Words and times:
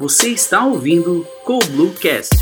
Você 0.00 0.30
está 0.30 0.64
ouvindo 0.64 1.26
Cold 1.44 1.98
Cast. 2.00 2.34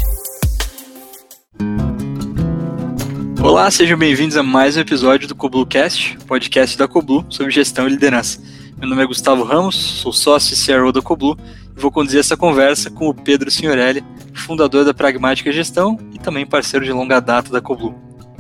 Olá, 3.42 3.70
sejam 3.70 3.98
bem-vindos 3.98 4.36
a 4.36 4.42
mais 4.42 4.76
um 4.76 4.80
episódio 4.80 5.26
do 5.26 5.66
Cast, 5.66 6.16
podcast 6.26 6.78
da 6.78 6.86
Coblu 6.86 7.26
sobre 7.28 7.52
gestão 7.52 7.86
e 7.86 7.90
liderança. 7.90 8.40
Meu 8.78 8.88
nome 8.88 9.02
é 9.02 9.06
Gustavo 9.06 9.42
Ramos, 9.42 9.74
sou 9.74 10.12
sócio 10.12 10.54
e 10.54 10.66
CRO 10.66 10.92
da 10.92 11.02
Coblu 11.02 11.36
e 11.76 11.80
vou 11.80 11.90
conduzir 11.90 12.20
essa 12.20 12.36
conversa 12.36 12.90
com 12.90 13.08
o 13.08 13.14
Pedro 13.14 13.50
Signorelli, 13.50 14.04
fundador 14.34 14.84
da 14.84 14.94
Pragmática 14.94 15.50
Gestão 15.50 15.98
e 16.14 16.18
também 16.18 16.46
parceiro 16.46 16.86
de 16.86 16.92
longa 16.92 17.20
data 17.20 17.50
da 17.50 17.60
Coblu. 17.60 17.94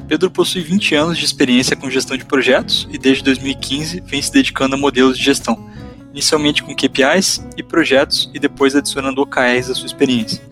Pedro 0.08 0.30
possui 0.30 0.62
20 0.62 0.94
anos 0.94 1.18
de 1.18 1.24
experiência 1.24 1.76
com 1.76 1.90
gestão 1.90 2.16
de 2.16 2.24
projetos 2.24 2.88
e 2.90 2.96
desde 2.96 3.22
2015 3.24 4.00
vem 4.06 4.22
se 4.22 4.32
dedicando 4.32 4.74
a 4.74 4.78
modelos 4.78 5.18
de 5.18 5.24
gestão 5.24 5.67
inicialmente 6.12 6.62
com 6.62 6.74
KPIs 6.74 7.46
e 7.56 7.62
projetos 7.62 8.30
e 8.34 8.38
depois 8.38 8.74
adicionando 8.74 9.22
OKRs 9.22 9.70
à 9.70 9.74
sua 9.74 9.86
experiência. 9.86 10.42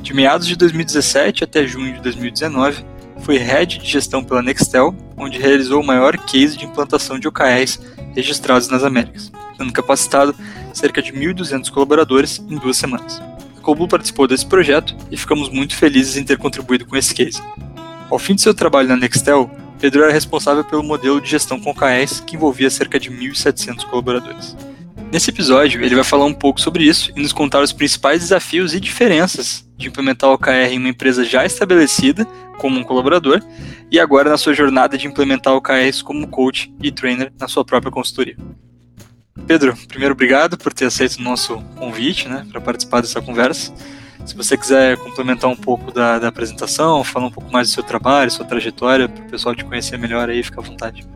De 0.00 0.14
meados 0.14 0.46
de 0.46 0.56
2017 0.56 1.44
até 1.44 1.66
junho 1.66 1.94
de 1.94 2.00
2019, 2.00 2.84
foi 3.20 3.36
Head 3.36 3.78
de 3.78 3.86
Gestão 3.86 4.22
pela 4.22 4.42
Nextel, 4.42 4.94
onde 5.16 5.38
realizou 5.38 5.82
o 5.82 5.86
maior 5.86 6.16
case 6.16 6.56
de 6.56 6.64
implantação 6.64 7.18
de 7.18 7.28
OKRs 7.28 7.80
registrados 8.14 8.68
nas 8.68 8.84
Américas, 8.84 9.30
tendo 9.56 9.72
capacitado 9.72 10.34
cerca 10.72 11.02
de 11.02 11.12
1.200 11.12 11.70
colaboradores 11.70 12.38
em 12.48 12.56
duas 12.56 12.76
semanas. 12.76 13.20
A 13.56 13.60
Cobu 13.60 13.88
participou 13.88 14.26
desse 14.26 14.46
projeto 14.46 14.96
e 15.10 15.16
ficamos 15.16 15.48
muito 15.48 15.76
felizes 15.76 16.16
em 16.16 16.24
ter 16.24 16.38
contribuído 16.38 16.86
com 16.86 16.96
esse 16.96 17.14
case. 17.14 17.42
Ao 18.08 18.18
fim 18.18 18.34
de 18.34 18.40
seu 18.40 18.54
trabalho 18.54 18.88
na 18.88 18.96
Nextel, 18.96 19.50
Pedro 19.78 20.02
era 20.02 20.12
responsável 20.12 20.64
pelo 20.64 20.82
modelo 20.82 21.20
de 21.20 21.28
gestão 21.28 21.60
com 21.60 21.70
OKRs 21.70 22.20
que 22.20 22.36
envolvia 22.36 22.70
cerca 22.70 22.98
de 22.98 23.10
1.700 23.10 23.84
colaboradores. 23.84 24.56
Nesse 25.10 25.30
episódio, 25.30 25.82
ele 25.82 25.94
vai 25.94 26.04
falar 26.04 26.26
um 26.26 26.34
pouco 26.34 26.60
sobre 26.60 26.84
isso 26.84 27.10
e 27.16 27.22
nos 27.22 27.32
contar 27.32 27.62
os 27.62 27.72
principais 27.72 28.20
desafios 28.20 28.74
e 28.74 28.80
diferenças 28.80 29.66
de 29.74 29.88
implementar 29.88 30.28
o 30.28 30.34
OKR 30.34 30.70
em 30.70 30.78
uma 30.78 30.90
empresa 30.90 31.24
já 31.24 31.46
estabelecida, 31.46 32.26
como 32.58 32.78
um 32.78 32.84
colaborador, 32.84 33.40
e 33.90 33.98
agora 33.98 34.28
na 34.28 34.36
sua 34.36 34.52
jornada 34.52 34.98
de 34.98 35.06
implementar 35.06 35.54
OKRs 35.54 36.02
como 36.02 36.28
coach 36.28 36.70
e 36.82 36.92
trainer 36.92 37.32
na 37.40 37.48
sua 37.48 37.64
própria 37.64 37.90
consultoria. 37.90 38.36
Pedro, 39.46 39.74
primeiro 39.86 40.12
obrigado 40.12 40.58
por 40.58 40.74
ter 40.74 40.84
aceito 40.84 41.14
o 41.14 41.22
nosso 41.22 41.56
convite 41.76 42.28
né, 42.28 42.46
para 42.50 42.60
participar 42.60 43.00
dessa 43.00 43.22
conversa. 43.22 43.72
Se 44.26 44.36
você 44.36 44.58
quiser 44.58 44.98
complementar 44.98 45.48
um 45.48 45.56
pouco 45.56 45.90
da, 45.90 46.18
da 46.18 46.28
apresentação, 46.28 47.02
falar 47.02 47.28
um 47.28 47.30
pouco 47.30 47.50
mais 47.50 47.68
do 47.68 47.72
seu 47.72 47.82
trabalho, 47.82 48.30
sua 48.30 48.44
trajetória, 48.44 49.08
para 49.08 49.24
o 49.24 49.30
pessoal 49.30 49.54
te 49.54 49.64
conhecer 49.64 49.96
melhor 49.96 50.28
aí, 50.28 50.42
fica 50.42 50.60
à 50.60 50.62
vontade. 50.62 51.08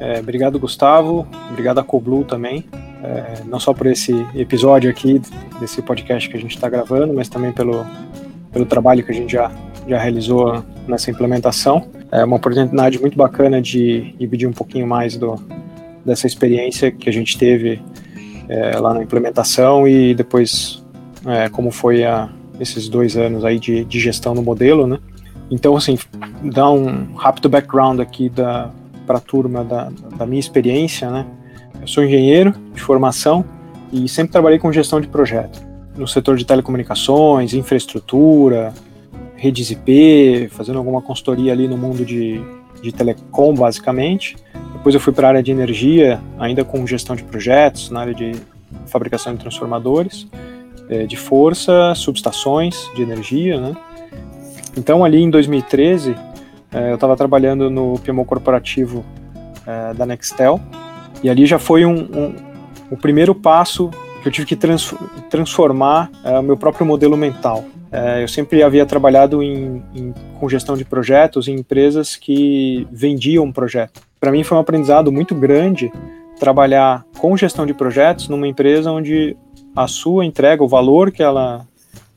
É, 0.00 0.18
obrigado, 0.18 0.58
Gustavo. 0.58 1.28
Obrigado 1.50 1.78
a 1.78 1.84
Coblu 1.84 2.24
também 2.24 2.64
é, 3.04 3.42
não 3.44 3.60
só 3.60 3.74
por 3.74 3.86
esse 3.86 4.12
episódio 4.34 4.90
aqui, 4.90 5.20
desse 5.60 5.82
podcast 5.82 6.28
que 6.28 6.36
a 6.36 6.40
gente 6.40 6.54
está 6.54 6.68
gravando, 6.70 7.12
mas 7.12 7.28
também 7.28 7.52
pelo, 7.52 7.84
pelo 8.50 8.64
trabalho 8.64 9.04
que 9.04 9.12
a 9.12 9.14
gente 9.14 9.32
já, 9.32 9.52
já 9.86 9.98
realizou 9.98 10.64
nessa 10.88 11.10
implementação. 11.10 11.86
É 12.10 12.24
uma 12.24 12.36
oportunidade 12.36 12.98
muito 12.98 13.16
bacana 13.16 13.60
de 13.60 14.14
dividir 14.18 14.48
um 14.48 14.52
pouquinho 14.52 14.86
mais 14.86 15.16
do, 15.16 15.36
dessa 16.04 16.26
experiência 16.26 16.90
que 16.90 17.08
a 17.08 17.12
gente 17.12 17.36
teve 17.36 17.80
é, 18.48 18.78
lá 18.78 18.94
na 18.94 19.02
implementação 19.02 19.86
e 19.86 20.14
depois 20.14 20.82
é, 21.26 21.48
como 21.50 21.70
foi 21.70 22.04
a, 22.04 22.30
esses 22.58 22.88
dois 22.88 23.16
anos 23.16 23.44
aí 23.44 23.58
de, 23.58 23.84
de 23.84 24.00
gestão 24.00 24.34
no 24.34 24.42
modelo, 24.42 24.86
né? 24.86 24.98
Então, 25.50 25.76
assim, 25.76 25.98
dar 26.42 26.70
um 26.70 27.14
rápido 27.14 27.50
background 27.50 28.00
aqui 28.00 28.30
para 28.30 28.72
a 29.08 29.20
turma 29.20 29.62
da, 29.62 29.90
da 30.16 30.24
minha 30.24 30.40
experiência, 30.40 31.10
né? 31.10 31.26
Eu 31.84 31.88
sou 31.88 32.02
engenheiro 32.02 32.54
de 32.72 32.80
formação 32.80 33.44
e 33.92 34.08
sempre 34.08 34.32
trabalhei 34.32 34.58
com 34.58 34.72
gestão 34.72 35.02
de 35.02 35.06
projeto. 35.06 35.60
No 35.94 36.08
setor 36.08 36.38
de 36.38 36.46
telecomunicações, 36.46 37.52
infraestrutura, 37.52 38.72
redes 39.36 39.70
IP, 39.70 40.48
fazendo 40.50 40.78
alguma 40.78 41.02
consultoria 41.02 41.52
ali 41.52 41.68
no 41.68 41.76
mundo 41.76 42.02
de, 42.02 42.40
de 42.80 42.90
telecom, 42.90 43.52
basicamente. 43.52 44.34
Depois 44.72 44.94
eu 44.94 45.00
fui 45.00 45.12
para 45.12 45.26
a 45.26 45.30
área 45.32 45.42
de 45.42 45.50
energia, 45.50 46.22
ainda 46.38 46.64
com 46.64 46.86
gestão 46.86 47.14
de 47.14 47.22
projetos, 47.22 47.90
na 47.90 48.00
área 48.00 48.14
de 48.14 48.32
fabricação 48.86 49.34
de 49.34 49.40
transformadores, 49.40 50.26
eh, 50.88 51.04
de 51.04 51.18
força, 51.18 51.94
subestações 51.94 52.90
de 52.94 53.02
energia, 53.02 53.60
né? 53.60 53.76
Então 54.74 55.04
ali 55.04 55.22
em 55.22 55.28
2013 55.28 56.16
eh, 56.72 56.90
eu 56.92 56.94
estava 56.94 57.14
trabalhando 57.14 57.68
no 57.68 57.98
PMO 57.98 58.24
corporativo 58.24 59.04
eh, 59.66 59.92
da 59.92 60.06
Nextel, 60.06 60.58
e 61.24 61.30
ali 61.30 61.46
já 61.46 61.58
foi 61.58 61.86
um, 61.86 61.94
um, 61.94 62.34
o 62.90 62.96
primeiro 62.98 63.34
passo 63.34 63.90
que 64.22 64.28
eu 64.28 64.32
tive 64.32 64.46
que 64.46 64.54
trans, 64.54 64.94
transformar 65.30 66.10
é, 66.22 66.38
o 66.38 66.42
meu 66.42 66.56
próprio 66.56 66.84
modelo 66.84 67.16
mental. 67.16 67.64
É, 67.90 68.22
eu 68.22 68.28
sempre 68.28 68.62
havia 68.62 68.84
trabalhado 68.84 69.42
em, 69.42 69.82
em, 69.94 70.14
com 70.38 70.48
gestão 70.50 70.76
de 70.76 70.84
projetos 70.84 71.48
em 71.48 71.54
empresas 71.54 72.14
que 72.14 72.86
vendiam 72.92 73.50
projeto. 73.50 74.02
Para 74.20 74.30
mim 74.30 74.44
foi 74.44 74.58
um 74.58 74.60
aprendizado 74.60 75.10
muito 75.10 75.34
grande 75.34 75.90
trabalhar 76.38 77.06
com 77.18 77.34
gestão 77.38 77.64
de 77.64 77.72
projetos 77.72 78.28
numa 78.28 78.46
empresa 78.46 78.90
onde 78.90 79.34
a 79.74 79.86
sua 79.86 80.26
entrega, 80.26 80.62
o 80.62 80.68
valor 80.68 81.10
que 81.10 81.22
ela, 81.22 81.66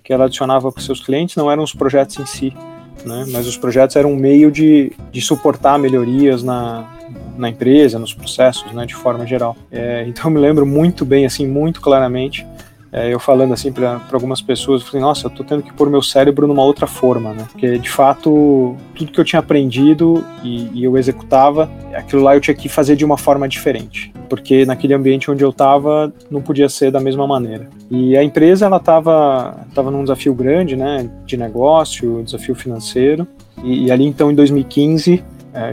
que 0.03 0.11
ela 0.11 0.25
adicionava 0.25 0.69
para 0.69 0.79
os 0.79 0.85
seus 0.85 0.99
clientes 0.99 1.37
não 1.37 1.49
eram 1.49 1.63
os 1.63 1.73
projetos 1.73 2.19
em 2.19 2.25
si, 2.25 2.53
né? 3.07 3.25
mas 3.29 3.47
os 3.47 3.57
projetos 3.57 3.95
eram 3.95 4.13
um 4.13 4.15
meio 4.15 4.51
de, 4.51 4.91
de 5.11 5.21
suportar 5.21 5.79
melhorias 5.79 6.43
na, 6.43 6.97
na 7.37 7.49
empresa, 7.49 7.97
nos 7.97 8.13
processos, 8.13 8.71
né, 8.73 8.85
de 8.85 8.95
forma 8.95 9.25
geral. 9.25 9.55
É, 9.71 10.05
então 10.07 10.25
eu 10.25 10.31
me 10.31 10.39
lembro 10.39 10.65
muito 10.65 11.05
bem, 11.05 11.25
assim, 11.25 11.47
muito 11.47 11.79
claramente, 11.81 12.45
é, 12.91 13.13
eu 13.13 13.19
falando 13.19 13.53
assim 13.53 13.71
para 13.71 14.01
algumas 14.11 14.41
pessoas, 14.41 14.81
eu 14.81 14.87
falei, 14.87 15.01
nossa, 15.01 15.27
eu 15.27 15.29
tô 15.29 15.43
tendo 15.43 15.61
que 15.61 15.73
pôr 15.73 15.89
meu 15.89 16.01
cérebro 16.01 16.47
numa 16.47 16.63
outra 16.63 16.87
forma, 16.87 17.33
né? 17.33 17.45
Porque 17.51 17.77
de 17.77 17.89
fato 17.89 18.75
tudo 18.95 19.11
que 19.11 19.19
eu 19.19 19.25
tinha 19.25 19.39
aprendido 19.39 20.23
e, 20.43 20.69
e, 20.73 20.83
eu 20.83 20.97
executava, 20.97 21.69
aquilo 21.93 22.23
lá 22.23 22.35
eu 22.35 22.41
tinha 22.41 22.55
que 22.55 22.69
fazer 22.69 22.95
de 22.95 23.03
uma 23.03 23.17
forma 23.17 23.47
diferente, 23.47 24.13
porque 24.29 24.65
naquele 24.65 24.93
ambiente 24.93 25.29
onde 25.29 25.43
eu 25.43 25.49
estava 25.49 26.13
não 26.31 26.41
podia 26.41 26.69
ser 26.69 26.91
da 26.91 26.99
mesma 26.99 27.27
maneira. 27.27 27.69
E 27.89 28.15
a 28.17 28.23
empresa 28.23 28.65
ela 28.65 28.77
estava 28.77 29.55
tava 29.73 29.91
num 29.91 30.01
desafio 30.01 30.33
grande, 30.33 30.75
né? 30.75 31.09
De 31.25 31.37
negócio, 31.37 32.21
desafio 32.23 32.55
financeiro. 32.55 33.27
E, 33.63 33.85
e 33.85 33.91
ali 33.91 34.05
então 34.05 34.31
em 34.31 34.35
2015 34.35 35.13
é, 35.13 35.23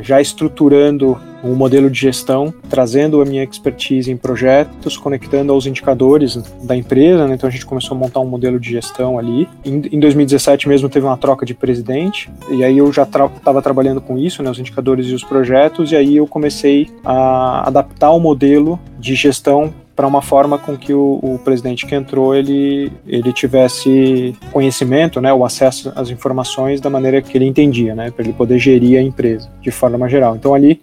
já 0.02 0.20
estruturando 0.20 1.18
um 1.42 1.54
modelo 1.54 1.90
de 1.90 2.00
gestão, 2.00 2.52
trazendo 2.70 3.20
a 3.20 3.24
minha 3.24 3.44
expertise 3.44 4.10
em 4.10 4.16
projetos, 4.16 4.96
conectando 4.96 5.52
aos 5.52 5.66
indicadores 5.66 6.36
da 6.62 6.74
empresa. 6.74 7.26
Né? 7.26 7.34
Então 7.34 7.48
a 7.48 7.52
gente 7.52 7.66
começou 7.66 7.94
a 7.94 8.00
montar 8.00 8.20
um 8.20 8.26
modelo 8.26 8.58
de 8.58 8.70
gestão 8.70 9.18
ali. 9.18 9.46
Em, 9.64 9.82
em 9.92 10.00
2017 10.00 10.68
mesmo 10.68 10.88
teve 10.88 11.04
uma 11.04 11.18
troca 11.18 11.44
de 11.44 11.54
presidente, 11.54 12.30
e 12.50 12.64
aí 12.64 12.78
eu 12.78 12.90
já 12.92 13.02
estava 13.02 13.28
tra 13.28 13.74
trabalhando 13.74 14.00
com 14.00 14.16
isso, 14.16 14.42
né, 14.42 14.50
os 14.50 14.58
indicadores 14.58 15.06
e 15.08 15.14
os 15.14 15.24
projetos, 15.24 15.90
e 15.90 15.96
aí 15.96 16.16
eu 16.16 16.26
comecei 16.26 16.88
a 17.04 17.66
adaptar 17.66 18.12
o 18.12 18.20
modelo 18.20 18.78
de 18.98 19.14
gestão 19.14 19.74
para 19.94 20.06
uma 20.06 20.20
forma 20.20 20.58
com 20.58 20.76
que 20.76 20.92
o, 20.92 21.20
o, 21.22 21.38
presidente 21.38 21.86
que 21.86 21.94
entrou 21.94 22.34
ele, 22.34 22.92
ele 23.06 23.32
tivesse 23.32 24.36
conhecimento, 24.52 25.20
né, 25.20 25.32
o 25.32 25.44
acesso 25.44 25.92
às 25.94 26.10
informações 26.10 26.80
da 26.80 26.90
maneira 26.90 27.22
que 27.22 27.36
ele 27.36 27.46
entendia, 27.46 27.94
né, 27.94 28.10
para 28.10 28.24
ele 28.24 28.32
poder 28.32 28.58
gerir 28.58 28.98
a 28.98 29.02
empresa 29.02 29.50
de 29.60 29.70
forma 29.70 30.08
geral. 30.08 30.34
Então 30.34 30.54
ali 30.54 30.80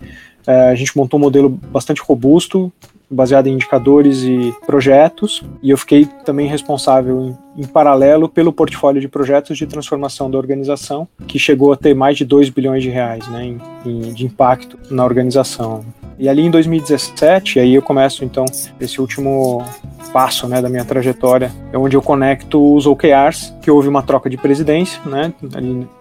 é, 0.48 0.70
a 0.70 0.76
gente 0.76 0.96
montou 0.96 1.20
um 1.20 1.24
modelo 1.24 1.50
bastante 1.50 2.02
robusto, 2.02 2.72
baseado 3.10 3.48
em 3.48 3.54
indicadores 3.54 4.24
e 4.24 4.54
projetos, 4.66 5.44
e 5.62 5.70
eu 5.70 5.78
fiquei 5.78 6.06
também 6.24 6.48
responsável 6.48 7.36
em, 7.58 7.62
em, 7.62 7.68
paralelo 7.68 8.30
pelo 8.30 8.54
portfólio 8.54 9.02
de 9.02 9.10
projetos 9.10 9.58
de 9.58 9.68
transformação 9.68 10.32
da 10.32 10.38
organização, 10.38 11.06
que 11.28 11.38
chegou 11.38 11.74
a 11.74 11.76
ter 11.76 11.94
mais 11.94 12.18
de 12.18 12.24
2 12.24 12.50
bilhões 12.50 12.82
de 12.82 12.90
reais 12.90 13.28
né, 13.28 13.44
em, 13.44 13.60
em, 13.86 14.14
de 14.14 14.26
impacto 14.26 14.80
na 14.90 15.04
organização. 15.04 15.84
E 16.22 16.30
ali 16.30 16.44
em 16.44 16.52
2017, 16.52 17.59
aí 17.59 17.74
eu 17.74 17.82
começo 17.82 18.24
então 18.24 18.46
esse 18.80 19.02
último 19.02 19.66
passo 20.14 20.47
né, 20.47 20.62
da 20.62 20.70
minha 20.70 20.85
trajetória, 20.85 21.52
é 21.73 21.78
onde 21.79 21.97
eu 21.97 22.02
conecto 22.02 22.76
os 22.76 22.85
OKRs, 22.85 23.52
que 23.59 23.72
houve 23.72 23.88
uma 23.88 24.03
troca 24.03 24.29
de 24.29 24.38
presidência, 24.38 25.02
né, 25.03 25.34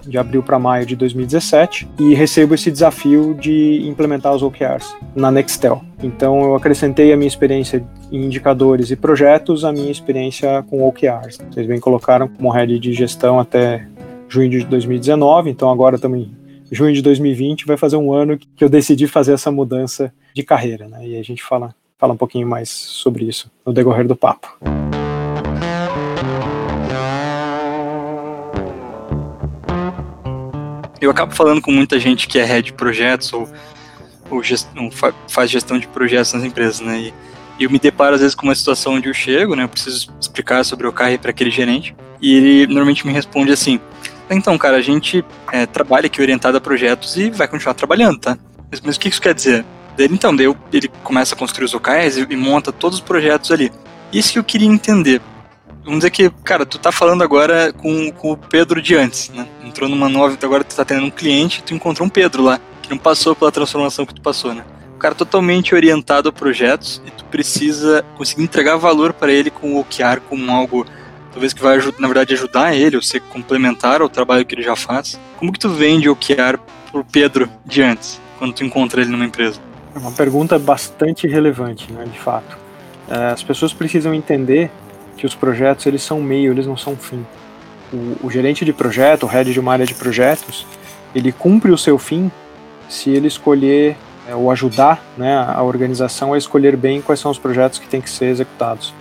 de 0.06 0.18
abril 0.18 0.42
para 0.42 0.58
maio 0.58 0.84
de 0.84 0.94
2017, 0.94 1.88
e 1.98 2.12
recebo 2.12 2.54
esse 2.54 2.70
desafio 2.70 3.32
de 3.32 3.88
implementar 3.88 4.34
os 4.34 4.42
OKRs 4.42 4.94
na 5.16 5.30
Nextel. 5.30 5.80
Então 6.02 6.42
eu 6.42 6.54
acrescentei 6.54 7.14
a 7.14 7.16
minha 7.16 7.28
experiência 7.28 7.82
em 8.12 8.26
indicadores 8.26 8.90
e 8.90 8.96
projetos, 8.96 9.64
a 9.64 9.72
minha 9.72 9.90
experiência 9.90 10.62
com 10.68 10.86
OKRs. 10.86 11.38
Vocês 11.50 11.66
bem 11.66 11.80
colocaram 11.80 12.28
como 12.28 12.50
head 12.50 12.78
de 12.78 12.92
gestão 12.92 13.40
até 13.40 13.86
junho 14.28 14.50
de 14.50 14.66
2019, 14.66 15.48
então 15.48 15.70
agora 15.70 15.98
também 15.98 16.30
junho 16.70 16.94
de 16.94 17.02
2020 17.02 17.66
vai 17.66 17.76
fazer 17.76 17.96
um 17.96 18.12
ano 18.12 18.38
que 18.38 18.62
eu 18.62 18.68
decidi 18.68 19.06
fazer 19.06 19.32
essa 19.32 19.50
mudança 19.50 20.12
de 20.34 20.42
carreira, 20.42 20.88
né? 20.88 21.06
E 21.06 21.16
a 21.16 21.22
gente 21.22 21.42
fala, 21.42 21.74
fala 21.98 22.14
um 22.14 22.16
pouquinho 22.16 22.46
mais 22.46 22.70
sobre 22.70 23.24
isso 23.24 23.50
no 23.66 23.72
decorrer 23.72 24.06
do 24.06 24.14
papo. 24.14 24.56
Eu 31.00 31.10
acabo 31.10 31.34
falando 31.34 31.62
com 31.62 31.72
muita 31.72 31.98
gente 31.98 32.28
que 32.28 32.38
é 32.38 32.44
head 32.44 32.66
de 32.66 32.72
projetos 32.74 33.32
ou, 33.32 33.48
ou 34.30 34.42
faz 35.26 35.50
gestão 35.50 35.78
de 35.78 35.88
projetos 35.88 36.32
nas 36.34 36.44
empresas, 36.44 36.80
né? 36.80 37.00
E, 37.00 37.14
E 37.58 37.64
eu 37.64 37.70
me 37.70 37.78
deparo 37.78 38.14
às 38.14 38.20
vezes 38.20 38.34
com 38.34 38.46
uma 38.46 38.54
situação 38.54 38.94
onde 38.94 39.08
eu 39.08 39.14
chego, 39.14 39.54
né? 39.54 39.64
Eu 39.64 39.68
preciso 39.68 40.10
explicar 40.20 40.64
sobre 40.64 40.86
o 40.86 40.90
OKR 40.90 41.18
para 41.20 41.30
aquele 41.30 41.50
gerente. 41.50 41.94
E 42.20 42.34
ele 42.34 42.66
normalmente 42.66 43.06
me 43.06 43.12
responde 43.12 43.50
assim: 43.52 43.80
Então, 44.30 44.56
cara, 44.56 44.76
a 44.76 44.82
gente 44.82 45.24
é, 45.52 45.66
trabalha 45.66 46.06
aqui 46.06 46.20
orientado 46.20 46.56
a 46.56 46.60
projetos 46.60 47.16
e 47.16 47.30
vai 47.30 47.48
continuar 47.48 47.74
trabalhando, 47.74 48.18
tá? 48.18 48.38
Mas, 48.70 48.80
mas 48.80 48.96
o 48.96 49.00
que 49.00 49.08
isso 49.08 49.20
quer 49.20 49.34
dizer? 49.34 49.64
Daí, 49.96 50.06
então, 50.10 50.34
daí 50.34 50.46
ele 50.72 50.88
começa 51.02 51.34
a 51.34 51.38
construir 51.38 51.64
os 51.64 51.74
OKRs 51.74 52.16
e, 52.16 52.26
e 52.30 52.36
monta 52.36 52.70
todos 52.70 52.98
os 52.98 53.04
projetos 53.04 53.50
ali. 53.50 53.72
Isso 54.12 54.32
que 54.32 54.38
eu 54.38 54.44
queria 54.44 54.68
entender. 54.68 55.20
Vamos 55.84 56.00
dizer 56.00 56.10
que, 56.10 56.30
cara, 56.44 56.64
tu 56.64 56.78
tá 56.78 56.92
falando 56.92 57.22
agora 57.22 57.72
com, 57.72 58.12
com 58.12 58.32
o 58.32 58.36
Pedro 58.36 58.80
de 58.80 58.94
antes, 58.94 59.30
né? 59.30 59.46
Entrou 59.64 59.88
numa 59.88 60.08
nova, 60.08 60.36
agora 60.42 60.62
tu 60.62 60.76
tá 60.76 60.84
tendo 60.84 61.06
um 61.06 61.10
cliente, 61.10 61.62
tu 61.62 61.74
encontrou 61.74 62.06
um 62.06 62.10
Pedro 62.10 62.42
lá, 62.42 62.60
que 62.82 62.90
não 62.90 62.98
passou 62.98 63.34
pela 63.34 63.50
transformação 63.50 64.06
que 64.06 64.14
tu 64.14 64.20
passou, 64.20 64.54
né? 64.54 64.64
O 64.94 64.98
cara 64.98 65.14
totalmente 65.14 65.74
orientado 65.74 66.28
a 66.28 66.32
projetos 66.32 67.02
e 67.06 67.10
tu 67.10 67.24
precisa 67.24 68.04
conseguir 68.16 68.42
entregar 68.42 68.76
valor 68.76 69.12
para 69.14 69.32
ele 69.32 69.50
com 69.50 69.74
o 69.74 69.80
OKR 69.80 70.20
como 70.28 70.50
algo 70.52 70.86
talvez 71.32 71.52
que 71.52 71.62
vai 71.62 71.78
na 71.98 72.06
verdade 72.06 72.34
ajudar 72.34 72.74
ele 72.74 72.96
ou 72.96 73.02
ser 73.02 73.20
complementar 73.20 74.00
ao 74.00 74.08
trabalho 74.08 74.44
que 74.44 74.54
ele 74.54 74.62
já 74.62 74.76
faz. 74.76 75.18
Como 75.38 75.52
que 75.52 75.58
tu 75.58 75.68
vende 75.68 76.08
o 76.08 76.12
OKR 76.12 76.58
pro 76.90 77.04
Pedro 77.04 77.48
de 77.64 77.82
antes, 77.82 78.20
quando 78.38 78.52
tu 78.52 78.64
encontra 78.64 79.00
ele 79.00 79.10
numa 79.10 79.24
empresa? 79.24 79.60
É 79.94 79.98
uma 79.98 80.12
pergunta 80.12 80.58
bastante 80.58 81.26
relevante, 81.26 81.92
né, 81.92 82.04
de 82.04 82.18
fato. 82.18 82.58
É, 83.08 83.32
as 83.32 83.42
pessoas 83.42 83.72
precisam 83.72 84.14
entender 84.14 84.70
que 85.16 85.26
os 85.26 85.34
projetos 85.34 85.86
eles 85.86 86.02
são 86.02 86.20
meio, 86.20 86.52
eles 86.52 86.66
não 86.66 86.76
são 86.76 86.96
fim. 86.96 87.26
O, 87.92 88.26
o 88.26 88.30
gerente 88.30 88.64
de 88.64 88.72
projeto, 88.72 89.24
o 89.24 89.26
head 89.26 89.52
de 89.52 89.58
uma 89.58 89.72
área 89.72 89.84
de 89.84 89.94
projetos, 89.94 90.66
ele 91.14 91.32
cumpre 91.32 91.72
o 91.72 91.78
seu 91.78 91.98
fim 91.98 92.30
se 92.88 93.10
ele 93.10 93.26
escolher 93.26 93.96
é, 94.28 94.34
ou 94.34 94.50
ajudar 94.50 95.02
né, 95.16 95.36
a 95.36 95.62
organização 95.62 96.32
a 96.32 96.38
escolher 96.38 96.76
bem 96.76 97.00
quais 97.00 97.20
são 97.20 97.30
os 97.30 97.38
projetos 97.38 97.78
que 97.78 97.88
têm 97.88 98.00
que 98.00 98.10
ser 98.10 98.26
executados. 98.26 98.94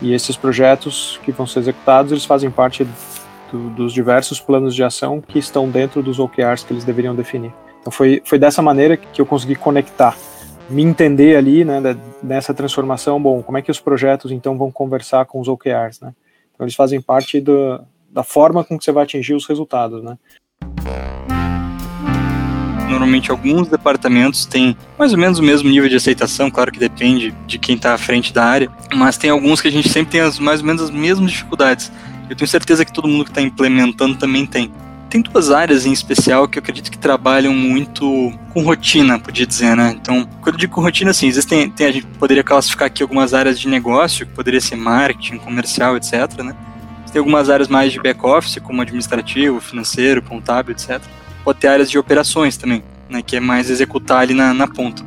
E 0.00 0.12
esses 0.12 0.36
projetos 0.36 1.18
que 1.24 1.32
vão 1.32 1.46
ser 1.46 1.60
executados, 1.60 2.12
eles 2.12 2.24
fazem 2.24 2.50
parte 2.50 2.86
do, 3.50 3.70
dos 3.70 3.92
diversos 3.92 4.40
planos 4.40 4.74
de 4.74 4.82
ação 4.82 5.20
que 5.20 5.38
estão 5.38 5.68
dentro 5.68 6.02
dos 6.02 6.18
OKRs 6.18 6.64
que 6.64 6.72
eles 6.72 6.84
deveriam 6.84 7.14
definir. 7.14 7.52
Então 7.80 7.90
foi, 7.90 8.20
foi 8.24 8.38
dessa 8.38 8.60
maneira 8.60 8.96
que 8.96 9.20
eu 9.20 9.26
consegui 9.26 9.54
conectar, 9.54 10.16
me 10.68 10.82
entender 10.82 11.36
ali, 11.36 11.64
né, 11.64 11.80
nessa 12.22 12.52
transformação, 12.52 13.22
bom, 13.22 13.42
como 13.42 13.56
é 13.56 13.62
que 13.62 13.70
os 13.70 13.80
projetos 13.80 14.32
então 14.32 14.58
vão 14.58 14.70
conversar 14.70 15.24
com 15.24 15.40
os 15.40 15.48
OKRs, 15.48 16.00
né? 16.00 16.12
Então 16.52 16.64
eles 16.64 16.74
fazem 16.74 17.00
parte 17.00 17.40
do, 17.40 17.80
da 18.10 18.22
forma 18.22 18.64
com 18.64 18.78
que 18.78 18.84
você 18.84 18.92
vai 18.92 19.04
atingir 19.04 19.34
os 19.34 19.46
resultados, 19.46 20.02
né? 20.02 20.18
Normalmente 22.88 23.30
alguns 23.30 23.68
departamentos 23.68 24.46
têm 24.46 24.76
mais 24.98 25.12
ou 25.12 25.18
menos 25.18 25.38
o 25.38 25.42
mesmo 25.42 25.68
nível 25.68 25.88
de 25.88 25.96
aceitação, 25.96 26.50
claro 26.50 26.70
que 26.70 26.78
depende 26.78 27.34
de 27.46 27.58
quem 27.58 27.74
está 27.74 27.94
à 27.94 27.98
frente 27.98 28.32
da 28.32 28.44
área, 28.44 28.70
mas 28.94 29.16
tem 29.16 29.30
alguns 29.30 29.60
que 29.60 29.68
a 29.68 29.72
gente 29.72 29.88
sempre 29.88 30.12
tem 30.12 30.20
as, 30.20 30.38
mais 30.38 30.60
ou 30.60 30.66
menos 30.66 30.82
as 30.82 30.90
mesmas 30.90 31.32
dificuldades. 31.32 31.90
Eu 32.28 32.36
tenho 32.36 32.48
certeza 32.48 32.84
que 32.84 32.92
todo 32.92 33.08
mundo 33.08 33.24
que 33.24 33.30
está 33.30 33.42
implementando 33.42 34.16
também 34.16 34.46
tem 34.46 34.70
tem 35.08 35.22
duas 35.22 35.50
áreas 35.50 35.86
em 35.86 35.92
especial 35.92 36.48
que 36.48 36.58
eu 36.58 36.60
acredito 36.60 36.90
que 36.90 36.98
trabalham 36.98 37.54
muito 37.54 38.32
com 38.52 38.62
rotina, 38.62 39.18
podia 39.18 39.46
dizer, 39.46 39.76
né? 39.76 39.96
Então, 40.00 40.28
quando 40.40 40.56
eu 40.56 40.58
digo 40.58 40.80
rotina, 40.80 41.10
assim, 41.10 41.26
existem, 41.28 41.70
tem, 41.70 41.86
a 41.86 41.92
gente 41.92 42.06
poderia 42.18 42.42
classificar 42.42 42.86
aqui 42.86 43.02
algumas 43.02 43.32
áreas 43.32 43.58
de 43.58 43.68
negócio, 43.68 44.26
que 44.26 44.32
poderia 44.32 44.60
ser 44.60 44.76
marketing, 44.76 45.38
comercial, 45.38 45.96
etc, 45.96 46.42
né? 46.42 46.54
Tem 47.12 47.20
algumas 47.20 47.48
áreas 47.48 47.68
mais 47.68 47.92
de 47.92 48.00
back-office, 48.00 48.58
como 48.62 48.82
administrativo, 48.82 49.60
financeiro, 49.60 50.20
contábil, 50.20 50.72
etc. 50.72 51.00
Pode 51.46 51.60
ter 51.60 51.68
áreas 51.68 51.88
de 51.88 51.96
operações 51.96 52.56
também, 52.56 52.82
né? 53.08 53.22
Que 53.22 53.36
é 53.36 53.40
mais 53.40 53.70
executar 53.70 54.22
ali 54.22 54.34
na, 54.34 54.52
na 54.52 54.66
ponta, 54.66 55.04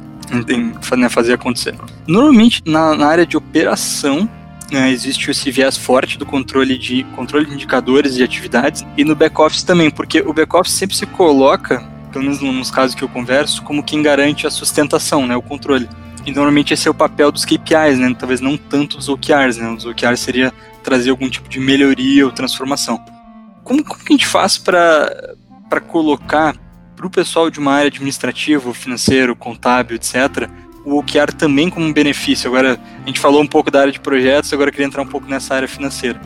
né, 0.96 1.10
fazer 1.10 1.34
acontecer. 1.34 1.76
Normalmente, 2.08 2.64
na, 2.66 2.96
na 2.96 3.08
área 3.08 3.26
de 3.26 3.36
operação, 3.36 4.30
né, 4.72 4.90
existe 4.90 5.30
esse 5.30 5.52
viés 5.52 5.76
forte 5.76 6.18
do 6.18 6.26
controle 6.26 6.78
de 6.78 7.04
controle 7.14 7.46
de 7.46 7.56
indicadores 7.56 8.16
e 8.16 8.24
atividades 8.24 8.86
e 8.96 9.04
no 9.04 9.18
back 9.18 9.36
office 9.42 9.64
também, 9.64 9.92
porque 9.92 10.22
o 10.22 10.32
back 10.32 10.56
office 10.56 10.76
sempre 10.76 10.96
se 10.96 11.06
coloca, 11.06 11.86
pelo 12.10 12.24
menos 12.24 12.40
nos 12.40 12.72
casos 12.72 12.96
que 12.96 13.04
eu 13.04 13.10
converso, 13.10 13.62
como 13.64 13.84
quem 13.84 14.02
garante 14.02 14.48
a 14.48 14.50
sustentação, 14.50 15.28
né, 15.28 15.36
o 15.36 15.42
controle. 15.42 15.90
E 16.26 16.32
normalmente 16.32 16.74
esse 16.74 16.88
é 16.88 16.92
o 16.92 16.94
papel 16.94 17.34
dos 17.34 17.44
KPIs, 17.44 18.00
né, 18.00 18.16
talvez 18.18 18.40
não 18.40 18.56
tanto 18.56 18.96
dos 18.96 19.10
OKRs, 19.10 19.58
né, 19.58 19.70
os 19.72 19.84
OKRs 19.84 20.22
seria 20.22 20.54
trazer 20.86 21.10
algum 21.10 21.30
tipo 21.30 21.50
de 21.50 21.60
melhoria 21.60 22.26
ou 22.26 22.32
transformação. 22.32 22.98
Como, 23.62 23.84
como 23.84 24.00
que 24.06 24.14
a 24.14 24.16
gente 24.16 24.26
faz 24.26 24.58
para 24.58 25.36
para 25.70 25.80
colocar 25.80 26.56
para 26.96 27.08
o 27.08 27.10
pessoal 27.10 27.50
de 27.50 27.60
uma 27.60 27.72
área 27.72 27.88
administrativa, 27.88 28.74
financeiro, 28.74 29.34
contábil, 29.36 29.96
etc., 29.96 30.50
o 30.84 30.98
OKR 30.98 31.32
também 31.38 31.70
como 31.70 31.86
um 31.86 31.94
benefício. 31.94 32.50
Agora, 32.50 32.80
a 33.04 33.08
gente 33.08 33.20
falou 33.20 33.42
um 33.42 33.48
pouco 33.48 33.70
da 33.70 33.82
área 33.82 33.92
de 33.92 34.00
projetos, 34.00 34.52
agora 34.52 34.70
eu 34.70 34.72
queria 34.74 34.88
entrar 34.88 35.02
um 35.02 35.08
pouco 35.08 35.28
nessa 35.28 35.56
área 35.56 35.68
financeira. 35.68 36.20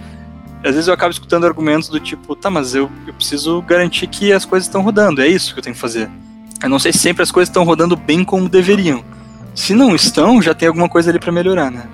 Às 0.63 0.71
vezes 0.73 0.87
eu 0.87 0.93
acabo 0.93 1.11
escutando 1.11 1.45
argumentos 1.45 1.89
do 1.89 1.99
tipo, 1.99 2.35
tá, 2.35 2.49
mas 2.49 2.73
eu, 2.73 2.89
eu 3.05 3.13
preciso 3.13 3.61
garantir 3.61 4.07
que 4.07 4.31
as 4.31 4.45
coisas 4.45 4.67
estão 4.67 4.81
rodando, 4.81 5.21
é 5.21 5.27
isso 5.27 5.53
que 5.53 5.59
eu 5.59 5.63
tenho 5.63 5.75
que 5.75 5.81
fazer. 5.81 6.09
Eu 6.63 6.69
não 6.69 6.79
sei 6.79 6.93
se 6.93 6.99
sempre 6.99 7.21
as 7.21 7.31
coisas 7.31 7.49
estão 7.49 7.63
rodando 7.63 7.95
bem 7.95 8.23
como 8.23 8.47
deveriam. 8.47 9.03
Se 9.53 9.75
não 9.75 9.93
estão, 9.93 10.41
já 10.41 10.53
tem 10.53 10.67
alguma 10.67 10.87
coisa 10.87 11.11
ali 11.11 11.19
para 11.19 11.31
melhorar, 11.31 11.69
né? 11.69 11.85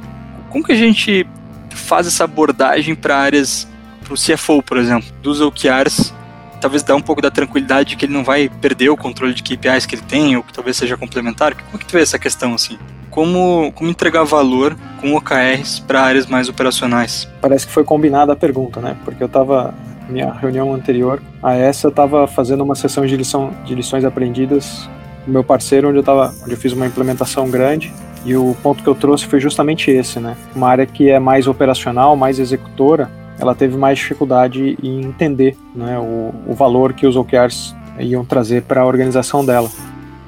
Como 0.50 0.64
que 0.64 0.72
a 0.72 0.76
gente 0.76 1.28
faz 1.72 2.06
essa 2.08 2.24
abordagem 2.24 2.94
para 2.94 3.18
áreas, 3.18 3.68
para 4.04 4.14
o 4.14 4.16
CFO, 4.16 4.62
por 4.62 4.78
exemplo, 4.78 5.10
dos 5.22 5.42
OKRs 5.42 6.14
talvez 6.60 6.84
dá 6.84 6.96
um 6.96 7.02
pouco 7.02 7.22
da 7.22 7.32
tranquilidade 7.32 7.90
de 7.90 7.96
que 7.96 8.06
ele 8.06 8.14
não 8.14 8.24
vai 8.24 8.50
perder 8.50 8.90
o 8.90 8.98
controle 8.98 9.34
de 9.34 9.44
KPIs 9.44 9.86
que 9.86 9.96
ele 9.96 10.02
tem, 10.02 10.36
ou 10.36 10.44
que 10.44 10.54
talvez 10.54 10.78
seja 10.78 10.98
complementar. 10.98 11.54
Como 11.56 11.76
é 11.76 11.78
que 11.78 11.86
tu 11.86 11.94
vê 11.94 12.02
essa 12.02 12.20
questão 12.20 12.54
assim? 12.54 12.78
Como, 13.10 13.72
como 13.74 13.90
entregar 13.90 14.24
valor 14.24 14.78
com 15.02 15.16
OKRs 15.16 15.80
para 15.80 16.02
áreas 16.02 16.28
mais 16.28 16.48
operacionais? 16.48 17.28
Parece 17.42 17.66
que 17.66 17.74
foi 17.74 17.84
combinada 17.84 18.34
a 18.34 18.36
pergunta, 18.36 18.80
né? 18.80 18.96
Porque 19.04 19.22
eu 19.22 19.28
estava 19.28 19.74
minha 20.10 20.32
reunião 20.32 20.74
anterior 20.74 21.22
a 21.42 21.54
essa 21.54 21.88
eu 21.88 21.90
estava 21.90 22.26
fazendo 22.28 22.64
uma 22.64 22.76
sessão 22.76 23.06
de, 23.06 23.16
lição, 23.16 23.54
de 23.64 23.76
lições 23.76 24.04
aprendidas 24.04 24.90
com 25.24 25.32
meu 25.32 25.44
parceiro 25.44 25.90
onde 25.90 26.00
eu 26.00 26.04
tava, 26.04 26.34
onde 26.42 26.52
eu 26.52 26.58
fiz 26.58 26.74
uma 26.74 26.88
implementação 26.88 27.50
grande 27.50 27.94
e 28.26 28.36
o 28.36 28.56
ponto 28.62 28.84
que 28.84 28.90
eu 28.90 28.96
trouxe 28.96 29.26
foi 29.26 29.40
justamente 29.40 29.90
esse, 29.92 30.20
né? 30.20 30.36
Uma 30.56 30.70
área 30.70 30.86
que 30.86 31.10
é 31.10 31.20
mais 31.20 31.48
operacional, 31.48 32.16
mais 32.16 32.40
executora, 32.40 33.10
ela 33.40 33.56
teve 33.56 33.78
mais 33.78 33.98
dificuldade 33.98 34.78
em 34.84 35.02
entender 35.02 35.58
né, 35.74 35.98
o, 35.98 36.34
o 36.52 36.54
valor 36.54 36.94
que 36.94 37.08
os 37.08 37.16
OKRs 37.16 37.74
iam 38.00 38.24
trazer 38.26 38.64
para 38.64 38.82
a 38.82 38.86
organização 38.86 39.46
dela. 39.46 39.70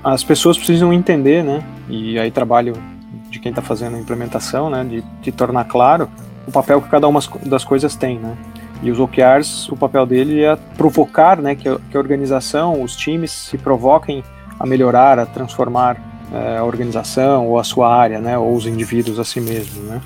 As 0.03 0.23
pessoas 0.23 0.57
precisam 0.57 0.91
entender, 0.91 1.43
né, 1.43 1.63
e 1.89 2.17
aí 2.17 2.31
trabalho 2.31 2.73
de 3.29 3.39
quem 3.39 3.49
está 3.49 3.61
fazendo 3.61 3.97
a 3.97 3.99
implementação, 3.99 4.69
né, 4.69 4.83
de, 4.83 5.03
de 5.21 5.31
tornar 5.31 5.65
claro 5.65 6.09
o 6.47 6.51
papel 6.51 6.81
que 6.81 6.89
cada 6.89 7.07
uma 7.07 7.19
das 7.45 7.63
coisas 7.63 7.95
tem, 7.95 8.17
né. 8.17 8.35
E 8.81 8.89
os 8.89 8.99
OKRs, 8.99 9.69
o 9.69 9.77
papel 9.77 10.05
dele 10.07 10.43
é 10.43 10.55
provocar, 10.55 11.37
né, 11.37 11.53
que 11.53 11.69
a, 11.69 11.77
que 11.89 11.95
a 11.95 11.99
organização, 11.99 12.81
os 12.81 12.95
times 12.95 13.31
se 13.31 13.57
provoquem 13.57 14.23
a 14.59 14.65
melhorar, 14.65 15.19
a 15.19 15.25
transformar 15.25 15.97
é, 16.33 16.57
a 16.57 16.63
organização 16.63 17.47
ou 17.47 17.59
a 17.59 17.63
sua 17.63 17.93
área, 17.93 18.19
né, 18.19 18.37
ou 18.37 18.55
os 18.55 18.65
indivíduos 18.65 19.19
a 19.19 19.23
si 19.23 19.39
mesmos, 19.39 19.83
né. 19.83 20.01